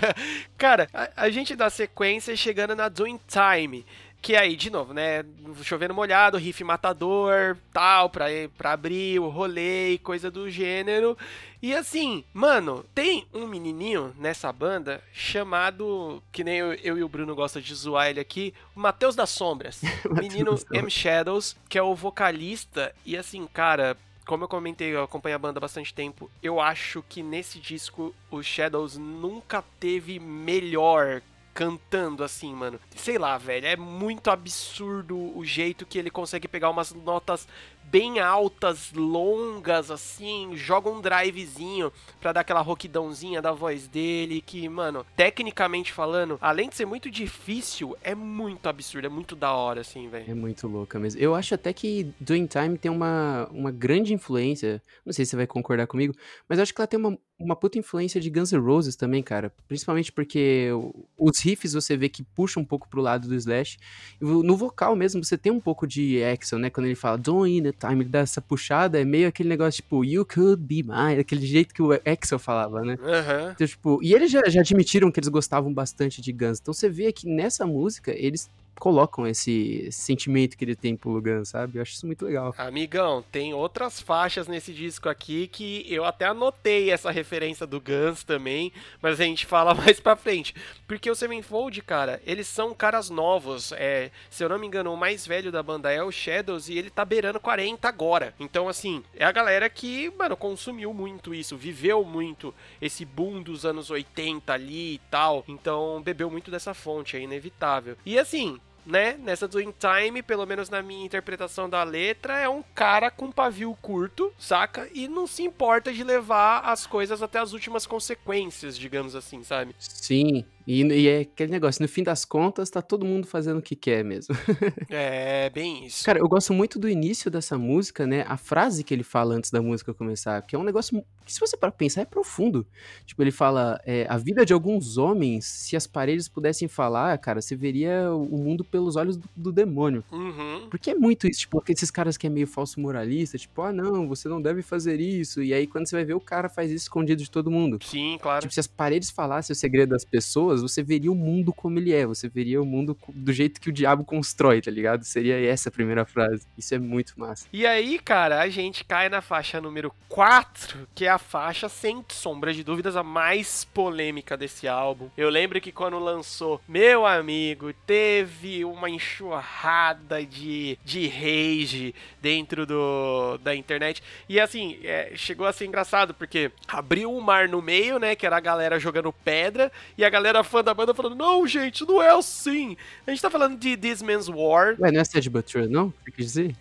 [0.57, 3.85] Cara, a, a gente dá sequência chegando na Doing Time.
[4.21, 5.25] Que aí, de novo, né?
[5.63, 8.25] Chovendo molhado, riff matador, tal, pra,
[8.55, 11.17] pra abrir o rolê e coisa do gênero.
[11.59, 17.09] E assim, mano, tem um menininho nessa banda chamado, que nem eu, eu e o
[17.09, 19.81] Bruno gostam de zoar ele aqui, o Matheus das Sombras.
[20.09, 22.93] Menino M Shadows, que é o vocalista.
[23.03, 26.30] E assim, cara, como eu comentei, eu acompanho a banda há bastante tempo.
[26.41, 31.22] Eu acho que nesse disco o Shadows nunca teve melhor
[31.53, 32.80] cantando assim, mano.
[32.95, 37.47] Sei lá, velho, é muito absurdo o jeito que ele consegue pegar umas notas
[37.91, 44.67] bem altas, longas, assim, joga um drivezinho pra dar aquela roquidãozinha da voz dele, que,
[44.69, 49.81] mano, tecnicamente falando, além de ser muito difícil, é muito absurdo, é muito da hora,
[49.81, 50.31] assim, velho.
[50.31, 51.19] É muito louca mesmo.
[51.19, 55.35] Eu acho até que Doing Time tem uma, uma grande influência, não sei se você
[55.35, 56.15] vai concordar comigo,
[56.47, 59.21] mas eu acho que ela tem uma, uma puta influência de Guns N' Roses também,
[59.21, 59.51] cara.
[59.67, 60.69] Principalmente porque
[61.17, 63.77] os riffs você vê que puxa um pouco pro lado do Slash.
[64.21, 66.69] No vocal mesmo, você tem um pouco de Axel, né?
[66.69, 70.05] Quando ele fala Doing the time, ele dá essa puxada, é meio aquele negócio tipo,
[70.05, 72.97] you could be mine, aquele jeito que o Axel falava, né?
[73.03, 73.51] Aham.
[73.55, 76.59] Então, tipo, e eles já, já admitiram que eles gostavam bastante de Guns.
[76.59, 78.49] Então você vê que nessa música eles
[78.80, 81.78] colocam esse sentimento que ele tem pro Guns, sabe?
[81.78, 82.53] Eu acho isso muito legal.
[82.57, 88.24] Amigão, tem outras faixas nesse disco aqui que eu até anotei essa referência do Guns
[88.24, 90.55] também, mas a gente fala mais pra frente.
[90.88, 93.72] Porque o Sevenfold, cara, eles são caras novos.
[93.74, 96.78] É, se eu não me engano, o mais velho da banda é o Shadows e
[96.78, 98.34] ele tá beirando 40 agora.
[98.39, 103.65] Então, assim, é a galera que, mano, consumiu muito isso, viveu muito esse boom dos
[103.65, 105.43] anos 80 ali e tal.
[105.47, 107.95] Então, bebeu muito dessa fonte, é inevitável.
[108.03, 112.63] E assim, né, nessa Doing Time, pelo menos na minha interpretação da letra, é um
[112.73, 114.89] cara com pavio curto, saca?
[114.93, 119.75] E não se importa de levar as coisas até as últimas consequências, digamos assim, sabe?
[119.79, 123.62] Sim, e, e é aquele negócio, no fim das contas, tá todo mundo fazendo o
[123.62, 124.36] que quer mesmo.
[124.89, 126.03] É, bem isso.
[126.03, 128.26] Cara, eu gosto muito do início dessa música, né?
[128.28, 131.39] A frase que ele fala antes da música começar, que é um negócio que, se
[131.39, 132.66] você para pensar, é profundo.
[133.05, 137.41] Tipo, ele fala: é, a vida de alguns homens, se as paredes pudessem falar, cara,
[137.41, 140.03] você veria o mundo pelos olhos do, do demônio.
[140.12, 140.68] Uhum.
[140.70, 144.07] Porque é muito isso, tipo, esses caras que é meio falso moralista, tipo, ah, não,
[144.07, 145.41] você não deve fazer isso.
[145.41, 147.80] E aí, quando você vai ver, o cara faz isso escondido de todo mundo.
[147.82, 148.41] Sim, claro.
[148.41, 151.93] Tipo, se as paredes falassem o segredo das pessoas, você veria o mundo como ele
[151.93, 152.05] é.
[152.05, 155.03] Você veria o mundo do jeito que o diabo constrói, tá ligado?
[155.03, 156.47] Seria essa a primeira frase.
[156.57, 157.47] Isso é muito massa.
[157.53, 162.03] E aí, cara, a gente cai na faixa número 4, que é a faixa, sem
[162.09, 165.09] sombra de dúvidas, a mais polêmica desse álbum.
[165.15, 173.37] Eu lembro que quando lançou, meu amigo, teve uma enxurrada de, de rage dentro do,
[173.37, 174.01] da internet.
[174.27, 178.25] E assim, é, chegou a ser engraçado, porque abriu um mar no meio, né, que
[178.25, 182.01] era a galera jogando pedra, e a galera fã da banda falando, não, gente, não
[182.01, 182.75] é assim.
[183.05, 185.93] A gente tá falando de This Man's War, Ué, não é Sad But True, não?
[186.03, 186.55] Você quis dizer?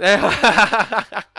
[0.00, 0.16] é.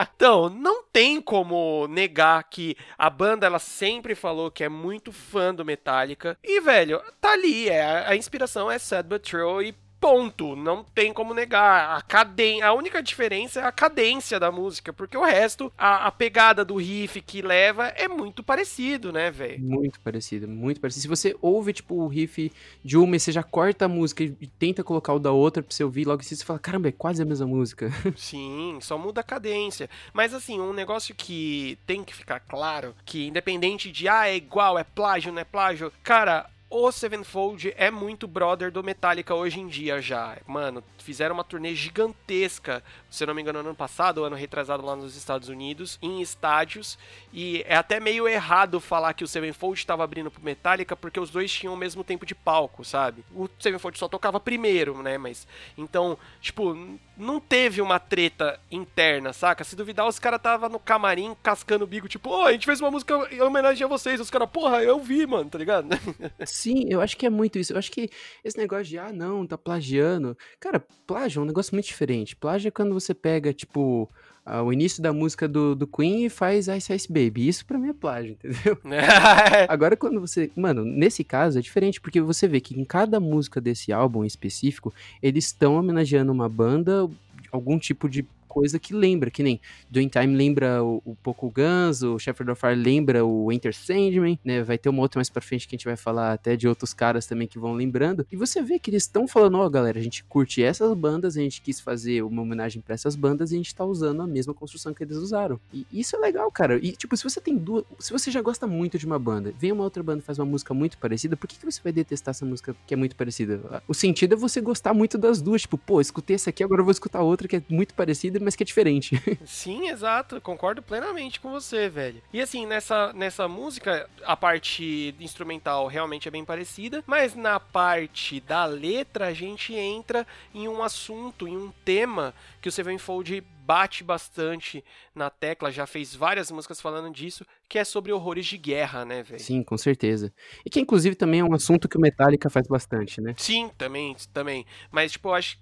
[0.15, 5.53] então, não tem como negar que a banda ela sempre falou que é muito fã
[5.53, 6.37] do Metallica.
[6.43, 7.69] E, velho, tá ali.
[7.69, 10.55] É, a inspiração é Sad But True e ponto.
[10.55, 11.97] Não tem como negar.
[11.97, 16.11] A, caden a única diferença é a cadência da música, porque o resto, a, a
[16.11, 19.63] pegada do riff que leva é muito parecido, né, velho?
[19.63, 21.01] Muito parecido, muito parecido.
[21.01, 22.51] Se você ouve, tipo, o riff
[22.83, 25.73] de uma e você já corta a música e tenta colocar o da outra pra
[25.73, 27.91] você ouvir, logo assim você fala, caramba, é quase a mesma música.
[28.15, 29.89] Sim, só muda a cadência.
[30.13, 34.77] Mas assim, um negócio que tem que ficar claro, que independente de ah, é igual,
[34.77, 39.67] é plágio, não é plágio, cara, o Sevenfold é muito brother do Metallica hoje em
[39.67, 40.37] dia já.
[40.45, 45.15] Mano, fizeram uma turnê gigantesca, se não me engano, ano passado, ano retrasado lá nos
[45.15, 46.99] Estados Unidos, em estádios.
[47.31, 51.29] E é até meio errado falar que o Sevenfold estava abrindo pro Metallica, porque os
[51.29, 53.23] dois tinham o mesmo tempo de palco, sabe?
[53.33, 55.17] O Sevenfold só tocava primeiro, né?
[55.17, 55.47] Mas.
[55.77, 56.75] Então, tipo,
[57.17, 59.63] não teve uma treta interna, saca?
[59.63, 62.81] Se duvidar, os caras tava no camarim cascando o bico, tipo, ô, a gente fez
[62.81, 64.19] uma música em homenagem a vocês.
[64.19, 65.87] Os caras, porra, eu vi, mano, tá ligado?
[66.65, 67.73] Sim, eu acho que é muito isso.
[67.73, 68.09] Eu acho que
[68.43, 70.35] esse negócio de, ah, não, tá plagiando.
[70.59, 72.35] Cara, plágio é um negócio muito diferente.
[72.35, 74.09] Plágio é quando você pega, tipo,
[74.43, 77.47] ah, o início da música do, do Queen e faz Ice Ice Baby.
[77.47, 78.79] Isso pra mim é plágio, entendeu?
[79.69, 80.49] Agora, quando você.
[80.55, 84.27] Mano, nesse caso é diferente, porque você vê que em cada música desse álbum em
[84.27, 84.91] específico,
[85.21, 87.07] eles estão homenageando uma banda,
[87.51, 88.25] algum tipo de
[88.55, 89.59] coisa que lembra, que nem
[89.91, 94.39] Doing Time lembra o, o Poco Guns, o Shepherd of Fire lembra o Enter Sandman,
[94.45, 94.63] né?
[94.63, 96.93] Vai ter uma outra mais pra frente que a gente vai falar até de outros
[96.93, 98.25] caras também que vão lembrando.
[98.31, 101.35] E você vê que eles estão falando, ó, oh, galera, a gente curte essas bandas,
[101.35, 104.27] a gente quis fazer uma homenagem para essas bandas e a gente tá usando a
[104.27, 105.59] mesma construção que eles usaram.
[105.73, 106.77] E isso é legal, cara.
[106.77, 109.73] E tipo, se você tem duas, se você já gosta muito de uma banda, vem
[109.73, 112.31] uma outra banda e faz uma música muito parecida, por que, que você vai detestar
[112.31, 113.81] essa música que é muito parecida?
[113.85, 116.85] O sentido é você gostar muito das duas, tipo, pô, escutei essa aqui, agora eu
[116.85, 119.19] vou escutar outra que é muito parecida, mas que é diferente.
[119.45, 120.39] Sim, exato.
[120.39, 122.21] Concordo plenamente com você, velho.
[122.31, 128.39] E assim, nessa, nessa música, a parte instrumental realmente é bem parecida, mas na parte
[128.39, 134.03] da letra, a gente entra em um assunto, em um tema que o Sevenfold bate
[134.03, 139.03] bastante na tecla, já fez várias músicas falando disso, que é sobre horrores de guerra,
[139.03, 139.39] né, velho?
[139.39, 140.31] Sim, com certeza.
[140.65, 143.33] E que inclusive também é um assunto que o Metallica faz bastante, né?
[143.37, 144.65] Sim, também, também.
[144.91, 145.57] Mas tipo, eu acho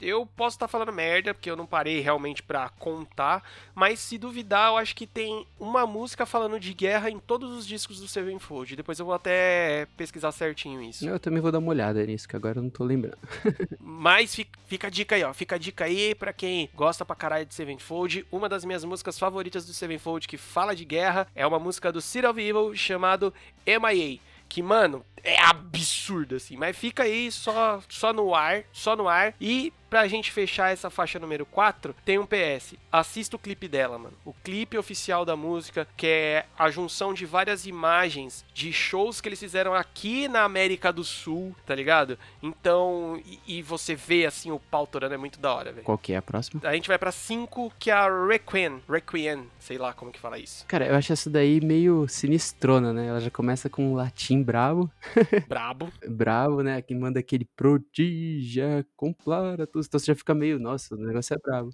[0.00, 3.42] eu posso estar tá falando merda, porque eu não parei realmente para contar,
[3.74, 7.66] mas se duvidar, eu acho que tem uma música falando de guerra em todos os
[7.66, 8.76] discos do Sevenfold.
[8.76, 11.06] Depois eu vou até pesquisar certinho isso.
[11.06, 13.18] Eu também vou dar uma olhada nisso, que agora eu não tô lembrando.
[13.80, 15.32] mas fica, fica a dica aí, ó.
[15.34, 18.26] Fica a dica aí para quem gosta pra caralho de Sevenfold.
[18.30, 22.00] Uma das minhas músicas favoritas do Sevenfold que fala de guerra é uma música do
[22.00, 23.32] City of Evil chamado
[23.66, 24.18] MIA.
[24.48, 26.56] Que, mano, é absurdo, assim.
[26.56, 29.34] Mas fica aí só, só no ar, só no ar.
[29.40, 32.74] E pra gente fechar essa faixa número 4, tem um PS.
[32.92, 34.14] Assista o clipe dela, mano.
[34.24, 39.28] O clipe oficial da música, que é a junção de várias imagens de shows que
[39.28, 42.16] eles fizeram aqui na América do Sul, tá ligado?
[42.40, 45.84] Então, e, e você vê, assim, o pau torando, é muito da hora, velho.
[45.84, 46.60] Qual que é a próxima?
[46.64, 48.80] A gente vai pra 5, que é a Requiem.
[48.88, 50.64] Requiem, sei lá como que fala isso.
[50.66, 53.08] Cara, eu acho essa daí meio sinistrona, né?
[53.08, 54.88] Ela já começa com um latim bravo.
[55.48, 55.88] Brabo.
[56.08, 56.80] bravo, né?
[56.80, 59.79] Quem manda aquele prodígia, complara tudo.
[59.86, 61.70] Então você já fica meio, nossa, o negócio é bravo.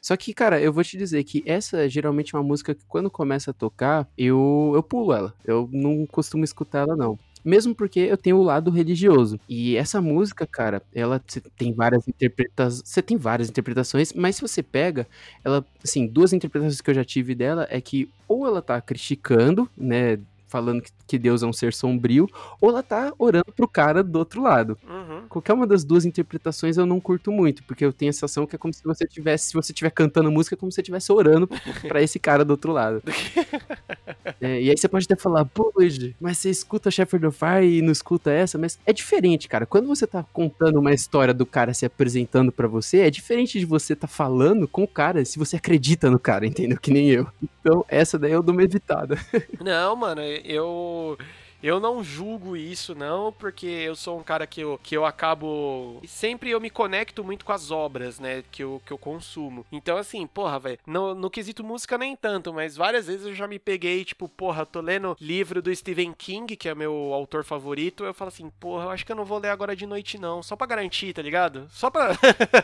[0.00, 3.10] Só que, cara, eu vou te dizer que essa é geralmente uma música que quando
[3.10, 5.34] começa a tocar, eu, eu pulo ela.
[5.44, 7.18] Eu não costumo escutar ela, não.
[7.44, 9.40] Mesmo porque eu tenho o lado religioso.
[9.48, 11.20] E essa música, cara, ela
[11.56, 12.82] tem várias interpretações.
[12.84, 15.06] Você tem várias interpretações, mas se você pega,
[15.44, 19.68] ela, assim, duas interpretações que eu já tive dela é que ou ela tá criticando,
[19.76, 20.18] né,
[20.50, 22.28] falando que Deus é um ser sombrio,
[22.60, 24.76] ou ela tá orando pro cara do outro lado.
[24.86, 25.22] Uhum.
[25.28, 28.56] Qualquer uma das duas interpretações eu não curto muito, porque eu tenho a sensação que
[28.56, 31.12] é como se você tivesse, se você estiver cantando música, é como se você estivesse
[31.12, 31.48] orando
[31.86, 33.00] para esse cara do outro lado.
[34.40, 37.66] é, e aí você pode até falar, pô, Luigi, mas você escuta Shepherd of Fire
[37.66, 39.66] e não escuta essa, mas é diferente, cara.
[39.66, 43.64] Quando você tá contando uma história do cara se apresentando para você, é diferente de
[43.64, 46.78] você tá falando com o cara, se você acredita no cara, entendeu?
[46.80, 47.26] Que nem eu.
[47.60, 49.18] Então, essa daí eu dou uma evitada.
[49.60, 51.18] não, mano, eu
[51.62, 56.00] eu não julgo isso, não, porque eu sou um cara que eu, que eu acabo.
[56.06, 58.42] Sempre eu me conecto muito com as obras, né?
[58.50, 59.66] Que eu, que eu consumo.
[59.70, 63.46] Então, assim, porra, velho, no, no quesito música nem tanto, mas várias vezes eu já
[63.46, 68.04] me peguei, tipo, porra, tô lendo livro do Stephen King, que é meu autor favorito.
[68.04, 70.42] Eu falo assim, porra, eu acho que eu não vou ler agora de noite, não.
[70.42, 71.68] Só pra garantir, tá ligado?
[71.70, 72.10] Só pra.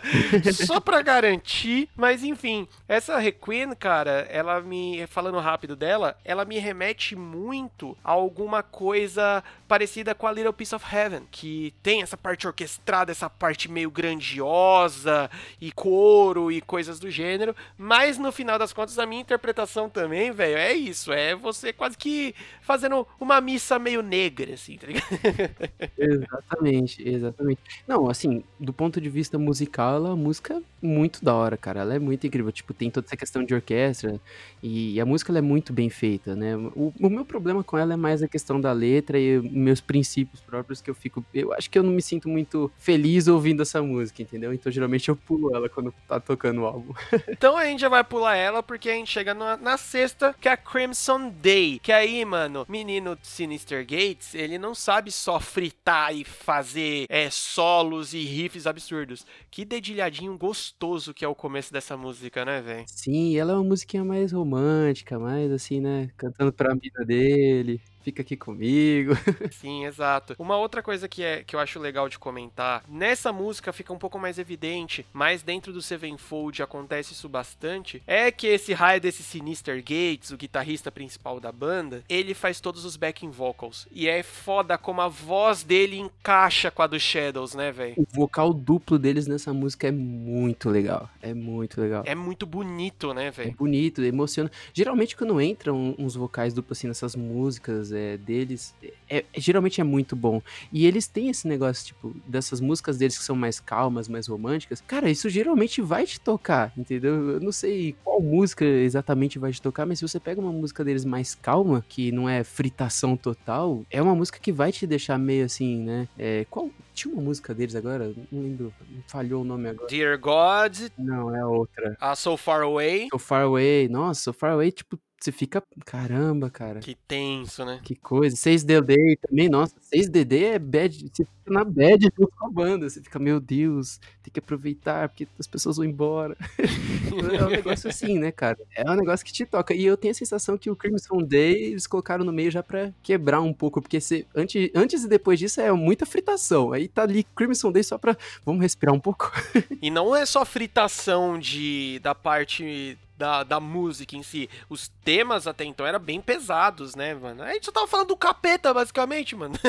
[0.67, 1.89] Só pra garantir.
[1.95, 5.07] Mas enfim, essa Requiem, cara, ela me.
[5.07, 10.53] Falando rápido dela, ela me remete muito a alguma coisa coisa parecida com a Little
[10.53, 15.29] Piece of Heaven, que tem essa parte orquestrada, essa parte meio grandiosa
[15.61, 20.31] e coro e coisas do gênero, mas no final das contas a minha interpretação também,
[20.31, 22.33] velho, é isso, é você quase que
[22.67, 25.07] fazendo uma missa meio negra, assim, tá ligado?
[25.97, 27.61] exatamente, exatamente.
[27.87, 31.81] Não, assim, do ponto de vista musical, ela é uma música muito da hora, cara,
[31.81, 34.21] ela é muito incrível, tipo, tem toda essa questão de orquestra
[34.63, 36.57] e a música é muito bem feita, né?
[36.57, 40.41] O, o meu problema com ela é mais a questão da letra e meus princípios
[40.41, 41.25] próprios que eu fico.
[41.33, 44.53] Eu acho que eu não me sinto muito feliz ouvindo essa música, entendeu?
[44.53, 46.95] Então geralmente eu pulo ela quando tá tocando o álbum.
[47.29, 50.49] então a gente já vai pular ela porque a gente chega na, na sexta, que
[50.49, 51.79] é a Crimson Day.
[51.81, 58.15] Que aí, mano, menino Sinister Gates, ele não sabe só fritar e fazer é, solos
[58.15, 59.27] e riffs absurdos.
[59.51, 62.85] Que dedilhadinho gostoso que é o começo dessa música, né, velho?
[62.87, 66.09] Sim, ela é uma musiquinha mais romântica, mais assim, né?
[66.17, 69.15] Cantando pra vida dele fica aqui comigo.
[69.51, 70.37] Sim, exato.
[70.39, 73.99] Uma outra coisa que, é, que eu acho legal de comentar, nessa música fica um
[73.99, 79.25] pouco mais evidente, mas dentro do Sevenfold acontece isso bastante, é que esse raio desse
[79.25, 83.89] Sinister Gates, o guitarrista principal da banda, ele faz todos os backing vocals.
[83.91, 87.95] E é foda como a voz dele encaixa com a do Shadows, né, velho?
[87.97, 91.11] O vocal duplo deles nessa música é muito legal.
[91.21, 92.05] É muito legal.
[92.07, 93.57] É muito bonito, né, É velho?
[93.59, 94.49] bonito, emociona.
[94.73, 99.85] Geralmente quando entram uns vocais duplos assim nessas músicas é, deles, é, é- geralmente é
[99.85, 100.41] muito bom.
[100.73, 104.81] E eles têm esse negócio, tipo, dessas músicas deles que são mais calmas, mais românticas.
[104.87, 107.31] Cara, isso geralmente vai te tocar, entendeu?
[107.33, 110.85] Eu não sei qual música exatamente vai te tocar, mas se você pega uma música
[110.85, 115.19] deles mais calma, que não é fritação total, é uma música que vai te deixar
[115.19, 116.09] meio assim, né?
[116.19, 116.71] É, qual.
[116.95, 118.11] Tinha uma música deles agora?
[118.33, 118.73] Não lembro.
[119.07, 119.87] Falhou o nome agora.
[119.87, 121.95] Dear God, Não, é outra.
[122.01, 123.09] a So Far Away.
[123.13, 123.87] So Far Away.
[123.89, 125.63] Nossa, So Far Away, tipo, você fica.
[125.85, 126.81] Caramba, cara.
[126.81, 127.81] Que tenso, né?
[127.83, 128.37] Que coisa.
[128.37, 129.75] 6DD também, nossa.
[129.81, 131.11] 6DD é bad.
[131.47, 132.89] Fica na bad junto com a banda.
[132.89, 136.37] Você fica, meu Deus, tem que aproveitar, porque as pessoas vão embora.
[137.39, 138.59] é um negócio assim, né, cara?
[138.75, 139.73] É um negócio que te toca.
[139.73, 142.93] E eu tenho a sensação que o Crimson Day eles colocaram no meio já pra
[143.03, 146.73] quebrar um pouco, porque você, antes, antes e depois disso é muita fritação.
[146.73, 148.17] Aí tá ali Crimson Day só pra.
[148.45, 149.33] Vamos respirar um pouco.
[149.83, 154.49] E não é só fritação de da parte da, da música em si.
[154.69, 157.43] Os temas até então eram bem pesados, né, mano?
[157.43, 159.55] A gente só tava falando do capeta, basicamente, mano.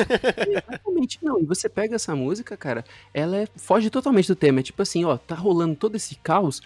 [0.46, 1.40] Exatamente, não.
[1.40, 4.60] E você pega essa música, cara, ela é, foge totalmente do tema.
[4.60, 6.60] É tipo assim, ó, tá rolando todo esse caos.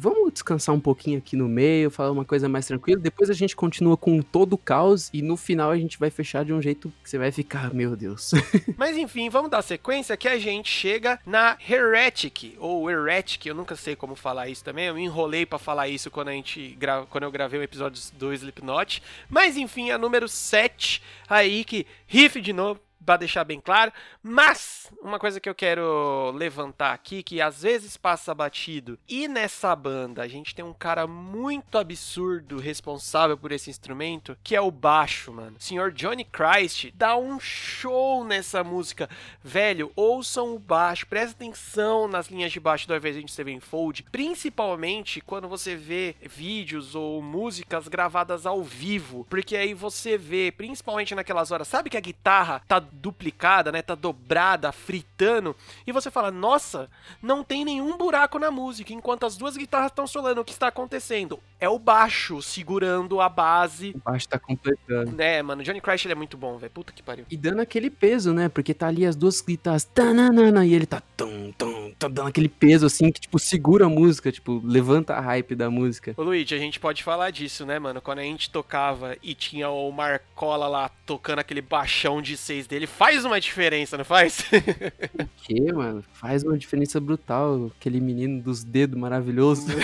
[0.00, 3.00] Vamos descansar um pouquinho aqui no meio, falar uma coisa mais tranquila.
[3.00, 6.44] Depois a gente continua com todo o caos e no final a gente vai fechar
[6.44, 8.30] de um jeito que você vai ficar, meu Deus.
[8.78, 13.74] Mas enfim, vamos dar sequência que a gente chega na Heretic, ou Heretic, eu nunca
[13.74, 14.86] sei como falar isso também.
[14.86, 17.04] Eu me enrolei pra falar isso quando, a gente gra...
[17.10, 19.02] quando eu gravei o episódio do Slipknot.
[19.28, 22.78] Mas enfim, a número 7 aí, que riff de novo.
[23.04, 23.90] Pra deixar bem claro,
[24.22, 29.74] mas uma coisa que eu quero levantar aqui, que às vezes passa batido, e nessa
[29.74, 34.70] banda a gente tem um cara muito absurdo responsável por esse instrumento, que é o
[34.70, 35.56] baixo, mano.
[35.58, 39.08] O senhor Johnny Christ dá um show nessa música.
[39.42, 45.48] Velho, ouçam o baixo, presta atenção nas linhas de baixo do Avenged Sevenfold, principalmente quando
[45.48, 51.68] você vê vídeos ou músicas gravadas ao vivo, porque aí você vê, principalmente naquelas horas,
[51.68, 53.82] sabe que a guitarra tá duplicada, né?
[53.82, 55.54] Tá dobrada, fritando.
[55.86, 56.90] E você fala, nossa,
[57.22, 58.92] não tem nenhum buraco na música.
[58.92, 61.40] Enquanto as duas guitarras estão solando, o que está acontecendo?
[61.60, 63.90] É o baixo segurando a base.
[63.96, 65.12] O baixo tá completando.
[65.12, 66.70] Né, mano, Johnny Crash ele é muito bom, velho.
[66.70, 67.24] Puta que pariu.
[67.30, 68.48] E dando aquele peso, né?
[68.48, 69.84] Porque tá ali as duas guitarras.
[69.84, 73.88] Tananana, e ele tá tum, tum, tão dando aquele peso assim que, tipo, segura a
[73.88, 76.14] música, tipo, levanta a hype da música.
[76.16, 78.00] Ô Luigi, a gente pode falar disso, né, mano?
[78.00, 82.86] Quando a gente tocava e tinha o Marcola lá tocando aquele baixão de 6D ele
[82.86, 84.40] faz uma diferença, não faz?
[84.40, 86.04] O que, mano?
[86.12, 87.72] Faz uma diferença brutal.
[87.78, 89.66] Aquele menino dos dedos maravilhoso.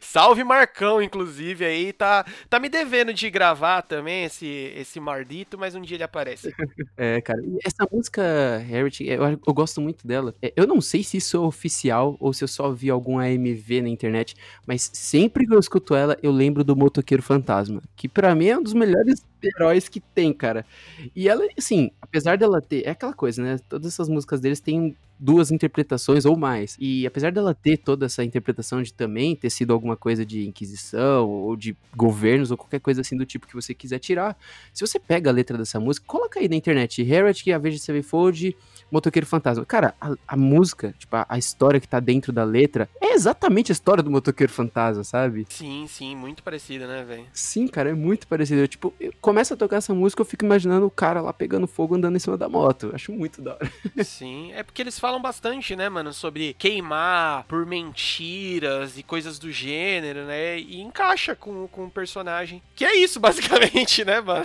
[0.00, 5.74] Salve Marcão, inclusive, aí tá, tá me devendo de gravar também esse, esse mardito, mas
[5.74, 6.52] um dia ele aparece.
[6.96, 10.34] É, cara, essa música Harriet, é, eu, eu, gosto muito dela.
[10.42, 13.82] É, eu não sei se isso é oficial ou se eu só vi algum AMV
[13.82, 14.34] na internet,
[14.66, 18.58] mas sempre que eu escuto ela, eu lembro do Motoqueiro Fantasma, que para mim é
[18.58, 20.64] um dos melhores heróis que tem, cara.
[21.14, 22.86] E ela, assim, apesar dela ter.
[22.86, 23.58] É aquela coisa, né?
[23.68, 26.76] Todas essas músicas deles têm duas interpretações ou mais.
[26.80, 31.28] E apesar dela ter toda essa interpretação de também ter sido alguma coisa de Inquisição
[31.30, 34.36] ou de governos ou qualquer coisa assim do tipo que você quiser tirar,
[34.74, 38.56] se você pega a letra dessa música, coloca aí na internet, Heretic, Avenged Sevenfold,
[38.92, 39.64] Motoqueiro Fantasma.
[39.64, 43.72] Cara, a, a música, tipo, a, a história que tá dentro da letra é exatamente
[43.72, 45.46] a história do Motoqueiro Fantasma, sabe?
[45.48, 47.24] Sim, sim, muito parecida, né, velho?
[47.32, 48.60] Sim, cara, é muito parecido.
[48.60, 51.66] Eu, tipo, eu começo a tocar essa música, eu fico imaginando o cara lá pegando
[51.66, 52.88] fogo andando em cima da moto.
[52.88, 53.72] Eu Acho muito da hora.
[54.04, 59.50] Sim, é porque eles falam bastante, né, mano, sobre queimar por mentiras e coisas do
[59.50, 60.58] gênero, né?
[60.58, 62.62] E encaixa com, com o personagem.
[62.76, 64.44] Que é isso, basicamente, né, mano?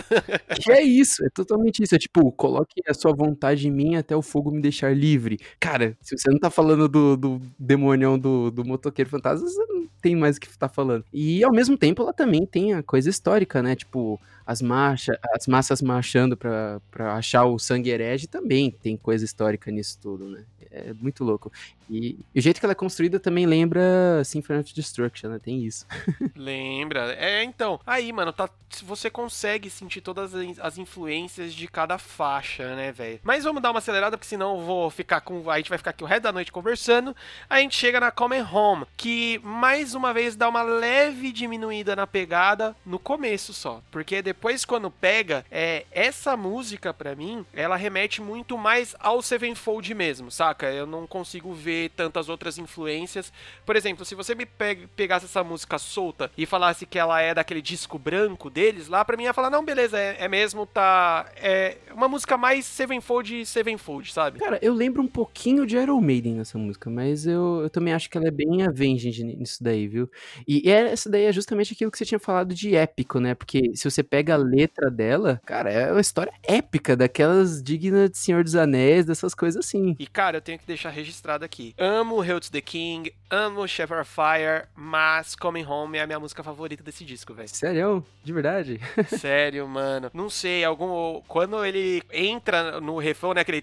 [0.62, 1.96] Que é isso, é totalmente isso.
[1.96, 5.40] É tipo, coloque a sua vontade em mim até o fogo me deixar livre.
[5.60, 9.88] Cara, se você não tá falando do, do demonião do, do motoqueiro fantasma, você não
[10.02, 11.04] tem mais o que tá falando.
[11.12, 13.76] E ao mesmo tempo ela também tem a coisa histórica, né?
[13.76, 19.26] Tipo, as marchas, as massas marchando pra, pra achar o sangue herege também tem coisa
[19.26, 20.44] histórica nisso tudo, né?
[20.70, 21.52] É muito louco.
[21.90, 25.40] E, e o jeito que ela é construída também lembra Symphony of Destruction, né?
[25.40, 25.86] Tem isso.
[26.36, 27.14] Lembra?
[27.14, 28.50] É, então, aí, mano, tá,
[28.84, 33.20] você consegue sentir todas as as influências de cada faixa, né, velho?
[33.24, 35.50] Mas vamos dar uma acelerada, porque senão vou ficar com.
[35.50, 37.16] A gente vai ficar aqui o resto da noite conversando.
[37.50, 42.06] A gente chega na Coming Home, que mais uma vez dá uma leve diminuída na
[42.06, 43.82] pegada no começo só.
[43.92, 49.94] Porque depois, quando pega, é essa música, para mim, ela remete muito mais ao Sevenfold
[49.94, 50.68] mesmo, saca?
[50.68, 53.32] Eu não consigo ver tantas outras influências.
[53.66, 57.62] Por exemplo, se você me pegasse essa música solta e falasse que ela é daquele
[57.62, 61.26] disco branco deles, lá pra mim ia falar, não, beleza, é, é mesmo, tá.
[61.38, 64.40] É uma música mais Sevenfold Sevenfold, sabe?
[64.40, 68.10] Cara, eu lembro um pouquinho de Iron Maiden nessa música, mas eu, eu também acho
[68.10, 70.10] que ela é bem Avenged nisso daí, viu?
[70.48, 73.36] E, e essa daí é justamente aquilo que você tinha falado de épico, né?
[73.36, 78.18] Porque se você pega a letra dela, cara, é uma história épica, daquelas dignas de
[78.18, 79.96] Senhor dos Anéis, dessas coisas assim.
[80.00, 81.76] E, cara, eu tenho que deixar registrado aqui.
[81.78, 86.42] Amo Hail to the King, amo Shepherd Fire, mas Coming Home é a minha música
[86.42, 87.50] favorita desse disco, velho.
[87.50, 88.04] Sério?
[88.24, 88.82] De verdade?
[89.20, 90.10] Sério, mano.
[90.12, 91.22] Não sei, algum.
[91.28, 93.42] Quando ele entra no refrão, né?
[93.42, 93.62] Aquele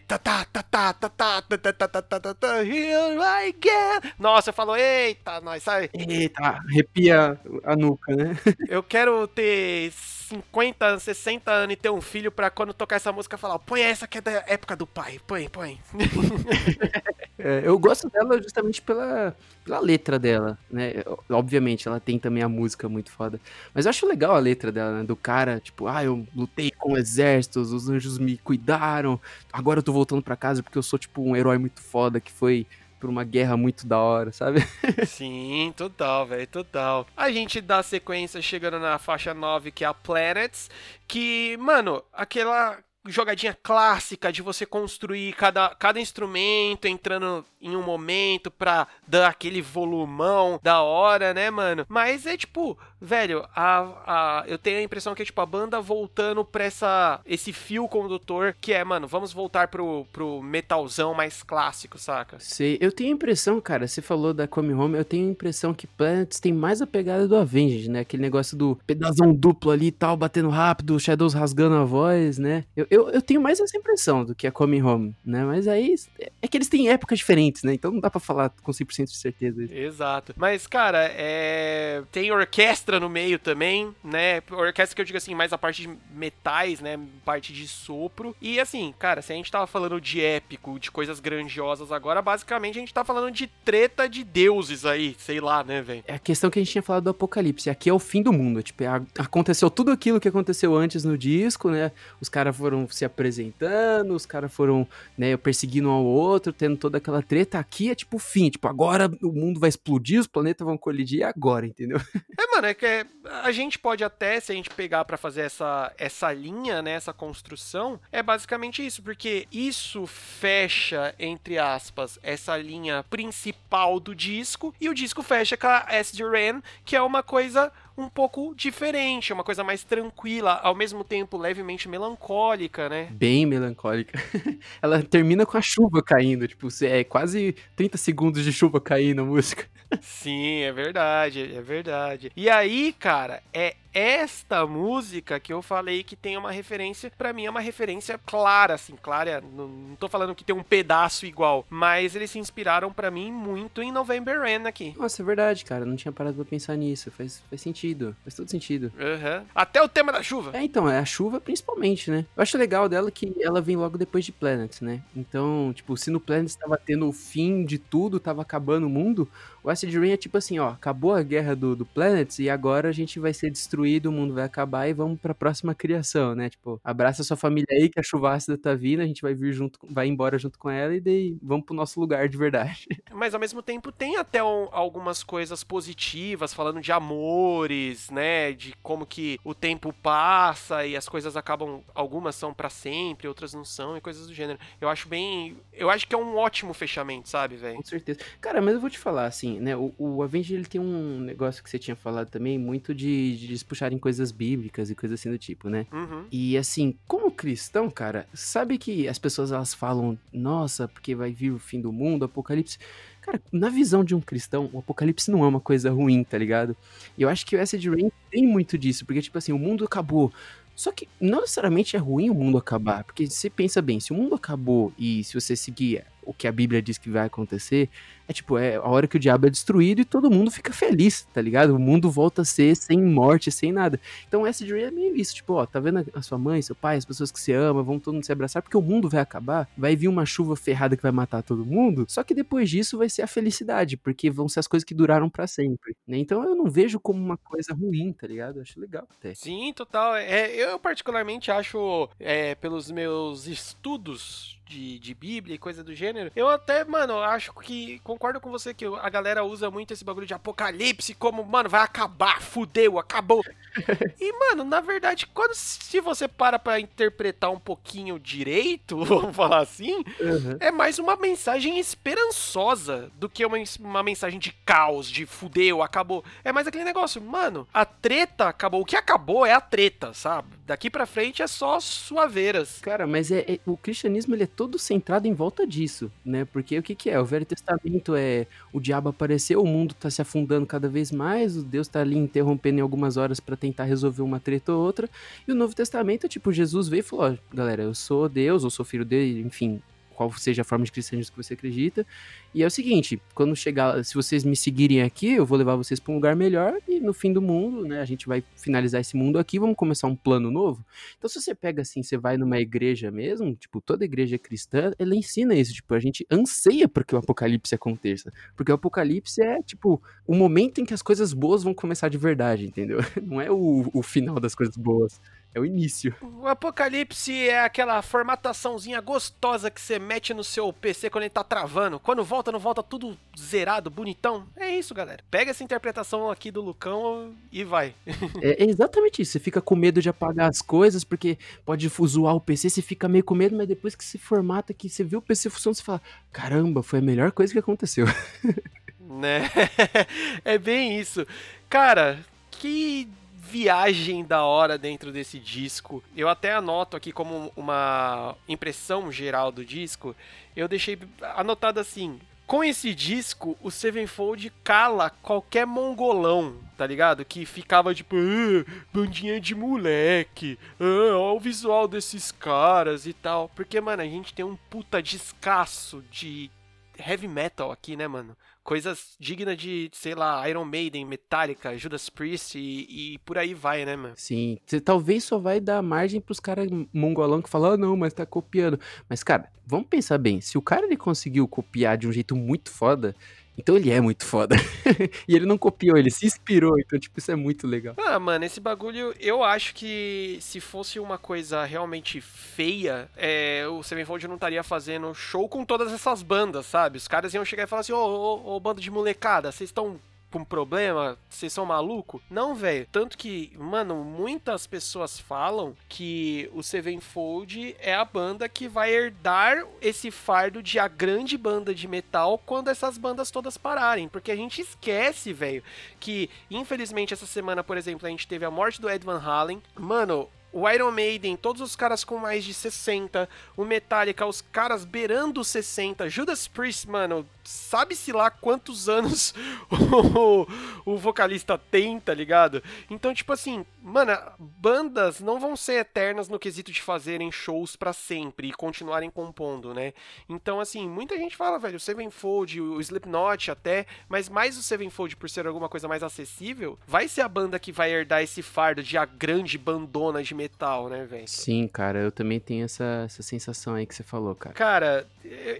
[2.64, 4.14] here I get.
[4.18, 5.90] Nossa, eu falo, eita, nós, sabe?
[5.94, 8.36] Eita, arrepia a nuca, né?
[8.68, 9.92] Eu quero ter
[10.34, 14.06] 50, 60 anos e ter um filho pra quando tocar essa música falar, põe essa
[14.06, 15.78] que é da época do pai, põe, põe.
[17.36, 20.94] É, eu gosto dela justamente pela, pela letra dela, né?
[21.28, 23.40] Obviamente, ela tem também a música muito foda.
[23.74, 25.04] Mas eu acho legal a letra dela, né?
[25.04, 29.20] Do cara, tipo, ah, eu lutei com exércitos, os anjos me cuidaram,
[29.52, 32.30] agora eu tô voltando pra casa porque eu sou, tipo, um herói muito foda que
[32.30, 32.66] foi
[33.04, 34.60] por uma guerra muito da hora, sabe?
[35.06, 37.06] Sim, total, velho, total.
[37.14, 40.70] A gente dá sequência chegando na faixa 9, que é a Planets,
[41.06, 48.50] que, mano, aquela jogadinha clássica de você construir cada, cada instrumento entrando em um momento
[48.50, 51.86] pra dar aquele volumão da hora, né, mano?
[51.88, 55.80] Mas é tipo, velho, a, a, eu tenho a impressão que é tipo a banda
[55.80, 61.42] voltando pra essa, esse fio condutor que é, mano, vamos voltar pro, pro metalzão mais
[61.42, 62.36] clássico, saca?
[62.38, 65.72] Sei, eu tenho a impressão, cara, você falou da Come Home, eu tenho a impressão
[65.72, 68.00] que Planets tem mais a pegada do Avenged, né?
[68.00, 72.64] Aquele negócio do pedazão duplo ali e tal, batendo rápido, Shadows rasgando a voz, né?
[72.76, 75.44] Eu, eu, eu tenho mais essa impressão do que a Come Home, né?
[75.44, 75.94] Mas aí
[76.40, 77.74] é que eles têm épocas diferentes né?
[77.74, 79.62] Então não dá para falar com 100% de certeza.
[79.74, 80.34] Exato.
[80.36, 82.02] Mas, cara, é...
[82.12, 84.42] tem orquestra no meio também, né?
[84.50, 86.98] Orquestra que eu digo assim, mais a parte de metais, né?
[87.24, 88.34] Parte de sopro.
[88.40, 92.78] E assim, cara, se a gente tava falando de épico, de coisas grandiosas agora, basicamente
[92.78, 96.04] a gente tá falando de treta de deuses aí, sei lá, né, velho?
[96.06, 97.70] É a questão que a gente tinha falado do Apocalipse.
[97.70, 98.62] Aqui é o fim do mundo.
[98.62, 101.92] Tipo, é aconteceu tudo aquilo que aconteceu antes no disco, né?
[102.20, 106.98] Os caras foram se apresentando, os caras foram, né, perseguindo um ao outro, tendo toda
[106.98, 110.76] aquela treta aqui é tipo fim, tipo, agora o mundo vai explodir, os planetas vão
[110.76, 111.98] colidir agora, entendeu?
[112.36, 113.06] É, mano, é que é,
[113.42, 117.12] a gente pode até, se a gente pegar para fazer essa, essa linha, né, essa
[117.12, 124.88] construção, é basicamente isso, porque isso fecha, entre aspas, essa linha principal do disco, e
[124.88, 129.44] o disco fecha com a Acid Rain, que é uma coisa um pouco diferente, uma
[129.44, 133.08] coisa mais tranquila, ao mesmo tempo levemente melancólica, né?
[133.12, 134.18] Bem melancólica.
[134.82, 139.24] Ela termina com a chuva caindo, tipo, é quase 30 segundos de chuva caindo a
[139.24, 139.66] música.
[140.00, 142.32] Sim, é verdade, é verdade.
[142.36, 147.46] E aí, cara, é esta música que eu falei que tem uma referência, para mim
[147.46, 151.64] é uma referência clara, assim, clara, não, não tô falando que tem um pedaço igual,
[151.70, 154.94] mas eles se inspiraram para mim muito em November Rain aqui.
[154.98, 158.50] Nossa, é verdade, cara, não tinha parado pra pensar nisso, faz, faz sentido, faz todo
[158.50, 158.92] sentido.
[158.98, 159.46] Uhum.
[159.54, 160.50] Até o tema da chuva.
[160.56, 162.26] É, então, é a chuva principalmente, né?
[162.36, 165.02] Eu acho legal dela que ela vem logo depois de Planet, né?
[165.14, 169.28] Então, tipo, se no Planet estava tendo o fim de tudo, tava acabando o mundo,
[169.64, 172.90] o Acid Rain é tipo assim, ó, acabou a guerra do, do Planets e agora
[172.90, 176.50] a gente vai ser destruído, o mundo vai acabar e vamos pra próxima criação, né?
[176.50, 179.52] Tipo, abraça sua família aí que a chuva ácida tá vindo, a gente vai vir
[179.52, 182.86] junto, vai embora junto com ela e daí vamos pro nosso lugar de verdade.
[183.12, 188.52] Mas ao mesmo tempo tem até um, algumas coisas positivas, falando de amores, né?
[188.52, 193.54] De como que o tempo passa e as coisas acabam, algumas são para sempre, outras
[193.54, 194.58] não são e coisas do gênero.
[194.80, 197.76] Eu acho bem, eu acho que é um ótimo fechamento, sabe, velho?
[197.76, 198.20] Com certeza.
[198.40, 201.62] Cara, mas eu vou te falar assim, né, o, o Avenger ele tem um negócio
[201.62, 205.30] que você tinha falado também, muito de, de eles puxarem coisas bíblicas e coisas assim
[205.30, 205.86] do tipo, né?
[205.92, 206.24] Uhum.
[206.30, 211.50] E assim, como cristão, cara, sabe que as pessoas elas falam, nossa, porque vai vir
[211.50, 212.78] o fim do mundo, o apocalipse.
[213.20, 216.76] Cara, na visão de um cristão, o apocalipse não é uma coisa ruim, tá ligado?
[217.18, 219.84] E eu acho que o Acid Rain tem muito disso, porque, tipo assim, o mundo
[219.84, 220.32] acabou.
[220.76, 224.14] Só que não necessariamente é ruim o mundo acabar, porque você pensa bem, se o
[224.14, 227.88] mundo acabou e se você seguir o que a Bíblia diz que vai acontecer,
[228.26, 231.26] é tipo, é a hora que o diabo é destruído e todo mundo fica feliz,
[231.32, 231.74] tá ligado?
[231.74, 234.00] O mundo volta a ser sem morte, sem nada.
[234.26, 236.96] Então Acid Rain é meio isso, tipo, ó, tá vendo a sua mãe, seu pai,
[236.96, 239.68] as pessoas que se amam, vão todo mundo se abraçar, porque o mundo vai acabar,
[239.76, 243.08] vai vir uma chuva ferrada que vai matar todo mundo, só que depois disso vai
[243.08, 246.18] ser a felicidade, porque vão ser as coisas que duraram para sempre, né?
[246.18, 248.56] Então eu não vejo como uma coisa ruim, tá ligado?
[248.56, 249.34] Eu acho legal até.
[249.34, 250.16] Sim, total.
[250.16, 256.30] É, eu particularmente acho, é, pelos meus estudos de, de Bíblia e coisa do gênero,
[256.34, 260.26] eu até, mano, acho que concordo com você que a galera usa muito esse bagulho
[260.26, 263.42] de apocalipse como, mano, vai acabar, fudeu, acabou.
[264.20, 269.60] e, mano, na verdade, quando se você para pra interpretar um pouquinho direito, vamos falar
[269.60, 270.56] assim, uhum.
[270.60, 276.24] é mais uma mensagem esperançosa do que uma, uma mensagem de caos, de fudeu, acabou.
[276.42, 278.80] É mais aquele negócio, mano, a treta acabou.
[278.80, 280.48] O que acabou é a treta, sabe?
[280.66, 282.78] Daqui pra frente é só suaveiras.
[282.80, 286.44] Cara, mas é, é o cristianismo ele é todo centrado em volta disso, né?
[286.44, 287.20] Porque o que, que é?
[287.20, 291.56] O Velho Testamento é o diabo apareceu, o mundo tá se afundando cada vez mais,
[291.56, 295.08] o Deus tá ali interrompendo em algumas horas para tentar resolver uma treta ou outra.
[295.46, 298.70] E o Novo Testamento, tipo, Jesus veio e falou: ó, galera, eu sou Deus, eu
[298.70, 299.80] sou filho dele, enfim,
[300.14, 302.06] qual seja a forma de cristianismo que você acredita.
[302.54, 305.98] E é o seguinte, quando chegar, se vocês me seguirem aqui, eu vou levar vocês
[305.98, 309.16] para um lugar melhor e no fim do mundo, né, a gente vai finalizar esse
[309.16, 310.84] mundo aqui, vamos começar um plano novo.
[311.18, 315.14] Então se você pega assim, você vai numa igreja mesmo, tipo, toda igreja cristã, ela
[315.14, 319.62] ensina isso, tipo, a gente anseia para que o apocalipse aconteça, porque o apocalipse é,
[319.62, 322.98] tipo, o momento em que as coisas boas vão começar de verdade, entendeu?
[323.22, 325.20] Não é o, o final das coisas boas.
[325.54, 326.12] É o início.
[326.20, 331.44] O Apocalipse é aquela formataçãozinha gostosa que você mete no seu PC quando ele tá
[331.44, 332.00] travando.
[332.00, 334.48] Quando volta, não volta tudo zerado, bonitão.
[334.56, 335.22] É isso, galera.
[335.30, 337.94] Pega essa interpretação aqui do Lucão e vai.
[338.42, 339.32] é, é, exatamente isso.
[339.32, 343.08] Você fica com medo de apagar as coisas, porque pode zoar o PC, você fica
[343.08, 345.84] meio com medo, mas depois que se formata, que você vê o PC funcionando, você
[345.84, 346.02] fala:
[346.32, 348.06] caramba, foi a melhor coisa que aconteceu.
[348.98, 349.48] né?
[350.44, 351.24] é bem isso.
[351.68, 352.18] Cara,
[352.50, 353.08] que
[353.44, 356.02] viagem da hora dentro desse disco.
[356.16, 360.16] Eu até anoto aqui como uma impressão geral do disco.
[360.56, 360.98] Eu deixei
[361.36, 367.24] anotado assim: com esse disco, o Sevenfold cala qualquer mongolão, tá ligado?
[367.24, 373.50] Que ficava tipo, ah, bandinha de moleque, ah, ó o visual desses caras e tal.
[373.54, 376.50] Porque, mano, a gente tem um puta descasso de
[376.98, 378.36] heavy metal aqui, né, mano?
[378.64, 383.84] Coisas dignas de, sei lá, Iron Maiden, Metallica, Judas Priest e, e por aí vai,
[383.84, 384.14] né, mano?
[384.16, 388.14] Sim, você talvez só vai dar margem pros caras mongolão que falam, ah, não, mas
[388.14, 388.80] tá copiando.
[389.08, 392.70] Mas, cara, vamos pensar bem, se o cara ele conseguiu copiar de um jeito muito
[392.70, 393.14] foda,
[393.56, 394.56] então ele é muito foda.
[395.28, 396.78] e ele não copiou, ele se inspirou.
[396.78, 397.94] Então, tipo, isso é muito legal.
[397.98, 403.82] Ah, mano, esse bagulho, eu acho que se fosse uma coisa realmente feia, é, o
[403.82, 406.98] Sevenfold não estaria fazendo show com todas essas bandas, sabe?
[406.98, 409.98] Os caras iam chegar e falar assim: ô, ô, ô, bando de molecada, vocês estão
[410.34, 411.16] com problema?
[411.30, 412.20] Vocês são maluco?
[412.28, 412.88] Não, velho.
[412.90, 419.64] Tanto que, mano, muitas pessoas falam que o Sevenfold é a banda que vai herdar
[419.80, 424.08] esse fardo de a grande banda de metal quando essas bandas todas pararem.
[424.08, 425.62] Porque a gente esquece, velho,
[426.00, 429.62] que infelizmente essa semana, por exemplo, a gente teve a morte do Ed Van Halen.
[429.76, 434.84] Mano, o Iron Maiden, todos os caras com mais de 60, o Metallica, os caras
[434.84, 439.34] beirando os 60, Judas Priest, mano, sabe-se lá quantos anos
[439.70, 440.46] o,
[440.92, 442.62] o, vocalista tem, tá ligado?
[442.88, 447.92] Então, tipo assim, mano, bandas não vão ser eternas no quesito de fazerem shows para
[447.92, 449.92] sempre e continuarem compondo, né?
[450.28, 455.16] Então, assim, muita gente fala, velho, o Sevenfold, o Slipknot até, mas mais o Sevenfold
[455.16, 458.82] por ser alguma coisa mais acessível, vai ser a banda que vai herdar esse fardo
[458.82, 461.26] de a grande bandona de metal, né, velho?
[461.26, 464.54] Sim, cara, eu também tenho essa, essa sensação aí que você falou, cara.
[464.54, 465.06] Cara,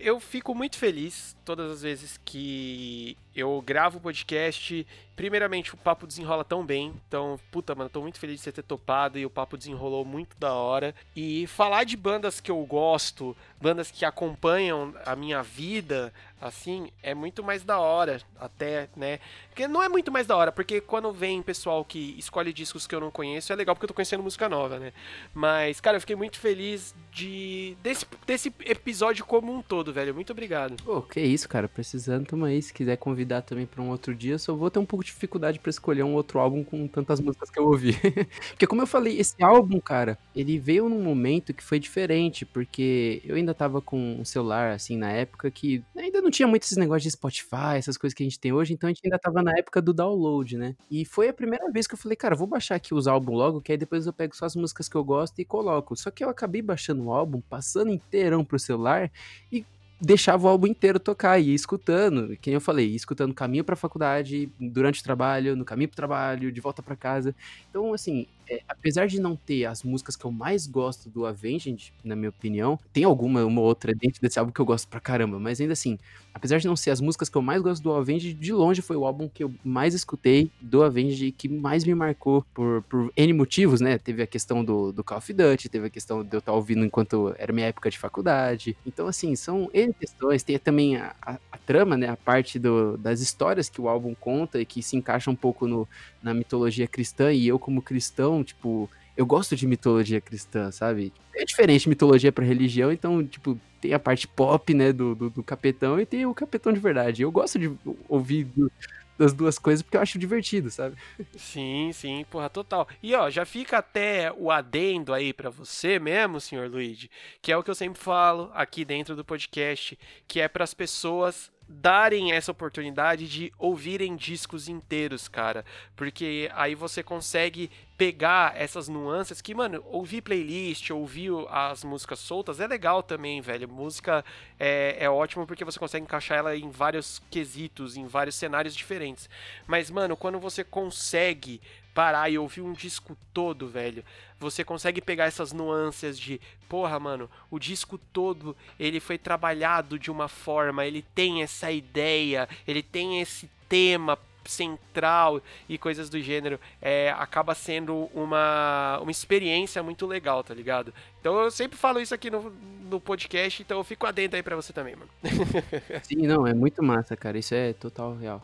[0.01, 4.87] eu fico muito feliz todas as vezes que eu gravo o podcast.
[5.17, 6.93] Primeiramente, o papo desenrola tão bem.
[7.07, 10.37] Então, puta, mano, tô muito feliz de você ter topado e o papo desenrolou muito
[10.39, 10.95] da hora.
[11.15, 17.15] E falar de bandas que eu gosto, bandas que acompanham a minha vida, assim, é
[17.15, 19.19] muito mais da hora, até, né?
[19.49, 22.95] Porque não é muito mais da hora, porque quando vem pessoal que escolhe discos que
[22.95, 24.93] eu não conheço, é legal porque eu tô conhecendo música nova, né?
[25.33, 30.13] Mas, cara, eu fiquei muito feliz de desse, desse episódio como um todo, velho.
[30.13, 30.83] Muito obrigado.
[30.83, 31.69] Pô, que isso, cara.
[31.69, 32.61] Precisando, tamo aí.
[32.61, 35.59] Se quiser convidar também pra um outro dia, só vou ter um pouco de dificuldade
[35.59, 37.93] para escolher um outro álbum com tantas músicas que eu ouvi.
[38.51, 43.23] porque, como eu falei, esse álbum, cara, ele veio num momento que foi diferente, porque
[43.25, 46.77] eu ainda tava com um celular, assim, na época que ainda não tinha muito esses
[46.77, 49.43] negócios de Spotify, essas coisas que a gente tem hoje, então a gente ainda tava
[49.43, 50.75] na época do download, né?
[50.91, 53.61] E foi a primeira vez que eu falei, cara, vou baixar aqui os álbuns logo,
[53.61, 55.97] que aí depois eu pego só as músicas que eu gosto e coloco.
[55.97, 59.11] Só que eu acabei baixando o álbum, passando inteirão pro celular
[59.51, 59.65] e
[60.05, 63.77] deixava o álbum inteiro tocar e ia escutando, quem eu falei, ia escutando caminho pra
[63.77, 67.35] faculdade, durante o trabalho, no caminho pro trabalho, de volta para casa.
[67.71, 71.93] Então, assim, é, apesar de não ter as músicas que eu mais gosto do Avenged,
[72.05, 75.39] na minha opinião, tem alguma, uma outra dentro desse álbum que eu gosto pra caramba,
[75.39, 75.99] mas ainda assim,
[76.33, 78.97] apesar de não ser as músicas que eu mais gosto do Avenged, de longe foi
[78.97, 83.13] o álbum que eu mais escutei do Avenged e que mais me marcou por, por
[83.17, 83.99] N motivos, né?
[83.99, 86.85] Teve a questão do, do Call of Duty, teve a questão de eu estar ouvindo
[86.85, 88.77] enquanto era minha época de faculdade.
[88.87, 90.43] Então, assim, são N questões.
[90.43, 92.09] Tem também a, a, a trama, né?
[92.09, 95.67] A parte do, das histórias que o álbum conta e que se encaixa um pouco
[95.67, 95.89] no,
[96.23, 97.33] na mitologia cristã.
[97.33, 101.13] E eu, como cristão, tipo, eu gosto de mitologia cristã, sabe?
[101.35, 105.43] É diferente mitologia para religião, então, tipo, tem a parte pop, né, do, do, do,
[105.43, 107.23] capetão e tem o capetão de verdade.
[107.23, 107.71] Eu gosto de
[108.09, 108.71] ouvir do,
[109.19, 110.97] das duas coisas porque eu acho divertido, sabe?
[111.37, 112.89] Sim, sim, porra, total.
[113.03, 117.11] E ó, já fica até o adendo aí para você mesmo, senhor Luigi,
[117.41, 120.75] que é o que eu sempre falo aqui dentro do podcast, que é para as
[120.75, 125.65] pessoas darem essa oportunidade de ouvirem discos inteiros, cara.
[125.97, 132.61] Porque aí você consegue pegar essas nuances que, mano, ouvir playlist, ouvir as músicas soltas
[132.61, 133.69] é legal também, velho.
[133.69, 134.25] Música
[134.59, 139.29] é, é ótimo porque você consegue encaixar ela em vários quesitos, em vários cenários diferentes.
[139.67, 141.61] Mas, mano, quando você consegue
[141.95, 144.05] parar e ouvir um disco todo, velho,
[144.39, 150.11] você consegue pegar essas nuances de, porra, mano, o disco todo ele foi trabalhado de
[150.11, 156.61] uma forma, ele tem essa ideia, ele tem esse tema central e coisas do gênero,
[156.83, 160.93] é, acaba sendo uma, uma experiência muito legal, tá ligado?
[161.21, 162.51] Então eu sempre falo isso aqui no,
[162.91, 165.11] no podcast, então eu fico adentro aí pra você também, mano.
[166.05, 168.43] Sim, não, é muito massa, cara, isso é total real.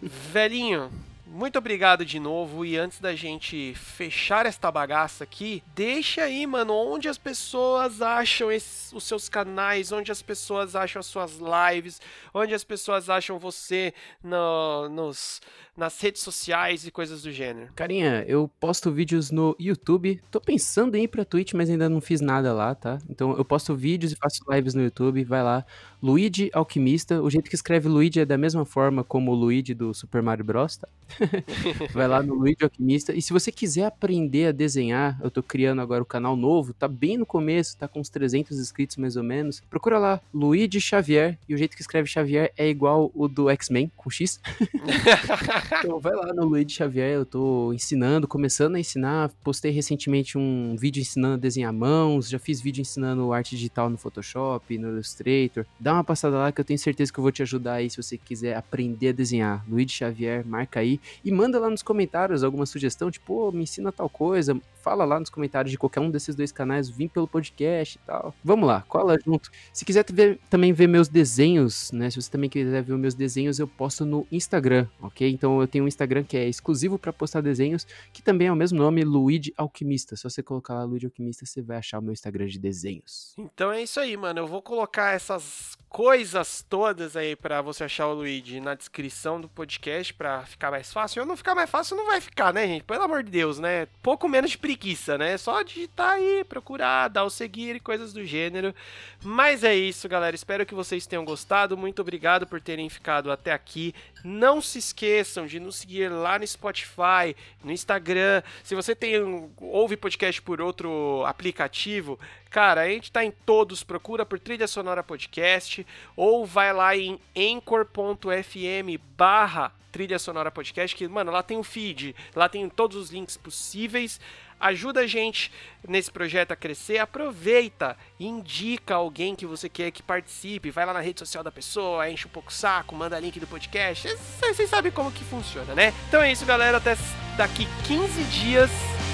[0.00, 0.90] Velhinho,
[1.32, 2.64] muito obrigado de novo.
[2.64, 8.52] E antes da gente fechar esta bagaça aqui, deixa aí, mano, onde as pessoas acham
[8.52, 12.00] esses, os seus canais, onde as pessoas acham as suas lives,
[12.34, 15.40] onde as pessoas acham você no, nos,
[15.76, 17.72] nas redes sociais e coisas do gênero.
[17.74, 20.20] Carinha, eu posto vídeos no YouTube.
[20.30, 22.98] Tô pensando em ir pra Twitch, mas ainda não fiz nada lá, tá?
[23.08, 25.24] Então eu posto vídeos e faço lives no YouTube.
[25.24, 25.64] Vai lá.
[26.02, 27.22] Luigi Alquimista.
[27.22, 30.44] O jeito que escreve Luigi é da mesma forma como o Luigi do Super Mario
[30.44, 30.88] Bros, tá?
[31.94, 33.14] Vai lá no Luigi Alquimista.
[33.14, 36.88] E se você quiser aprender a desenhar, eu tô criando agora o canal novo, tá
[36.88, 39.62] bem no começo, tá com uns 300 inscritos mais ou menos.
[39.70, 41.38] Procura lá, Luigi Xavier.
[41.48, 44.40] E o jeito que escreve Xavier é igual o do X-Men, com X.
[45.78, 49.30] então vai lá no Luigi Xavier, eu tô ensinando, começando a ensinar.
[49.44, 53.96] Postei recentemente um vídeo ensinando a desenhar mãos, já fiz vídeo ensinando arte digital no
[53.96, 55.64] Photoshop, no Illustrator.
[55.78, 57.96] Dá uma passada lá que eu tenho certeza que eu vou te ajudar aí se
[57.96, 59.64] você quiser aprender a desenhar.
[59.68, 63.92] Luigi Xavier, marca aí e manda lá nos comentários alguma sugestão, tipo, oh, me ensina
[63.92, 64.60] tal coisa.
[64.82, 68.34] Fala lá nos comentários de qualquer um desses dois canais, vim pelo podcast e tal.
[68.42, 69.50] Vamos lá, cola junto.
[69.72, 72.10] Se quiser ver, também ver meus desenhos, né?
[72.10, 75.30] Se você também quiser ver meus desenhos, eu posto no Instagram, ok?
[75.30, 78.56] Então eu tenho um Instagram que é exclusivo para postar desenhos, que também é o
[78.56, 80.16] mesmo nome, Luigi Alquimista.
[80.16, 83.34] Se você colocar lá Luigi Alquimista, você vai achar o meu Instagram de desenhos.
[83.38, 84.40] Então é isso aí, mano.
[84.40, 89.46] Eu vou colocar essas coisas todas aí para você achar o Luigi na descrição do
[89.46, 91.20] podcast para ficar mais fácil.
[91.20, 92.82] Eu não ficar mais fácil, não vai ficar, né, gente?
[92.82, 93.86] Pelo amor de Deus, né?
[94.02, 95.36] Pouco menos de preguiça, né?
[95.36, 98.74] Só digitar aí, procurar, dar o seguir e coisas do gênero.
[99.22, 100.34] Mas é isso, galera.
[100.34, 101.76] Espero que vocês tenham gostado.
[101.76, 103.94] Muito obrigado por terem ficado até aqui.
[104.24, 108.42] Não se esqueçam de nos seguir lá no Spotify, no Instagram.
[108.62, 112.18] Se você tem ouve podcast por outro aplicativo,
[112.50, 113.82] cara, a gente tá em todos.
[113.82, 121.06] Procura por Trilha Sonora Podcast ou vai lá em anchor.fm barra Trilha Sonora Podcast, que,
[121.06, 124.18] mano, lá tem o feed, lá tem todos os links possíveis.
[124.62, 125.50] Ajuda a gente
[125.86, 126.98] nesse projeto a crescer.
[126.98, 130.70] Aproveita indica alguém que você quer que participe.
[130.70, 133.46] Vai lá na rede social da pessoa, enche um pouco o saco, manda link do
[133.46, 134.08] podcast.
[134.40, 135.92] Vocês sabem como que funciona, né?
[136.08, 136.76] Então é isso, galera.
[136.76, 136.96] Até
[137.36, 138.70] daqui 15 dias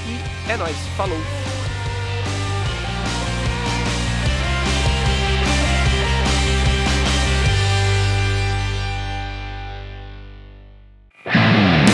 [0.07, 0.77] e é nóis.
[0.97, 1.19] Falou!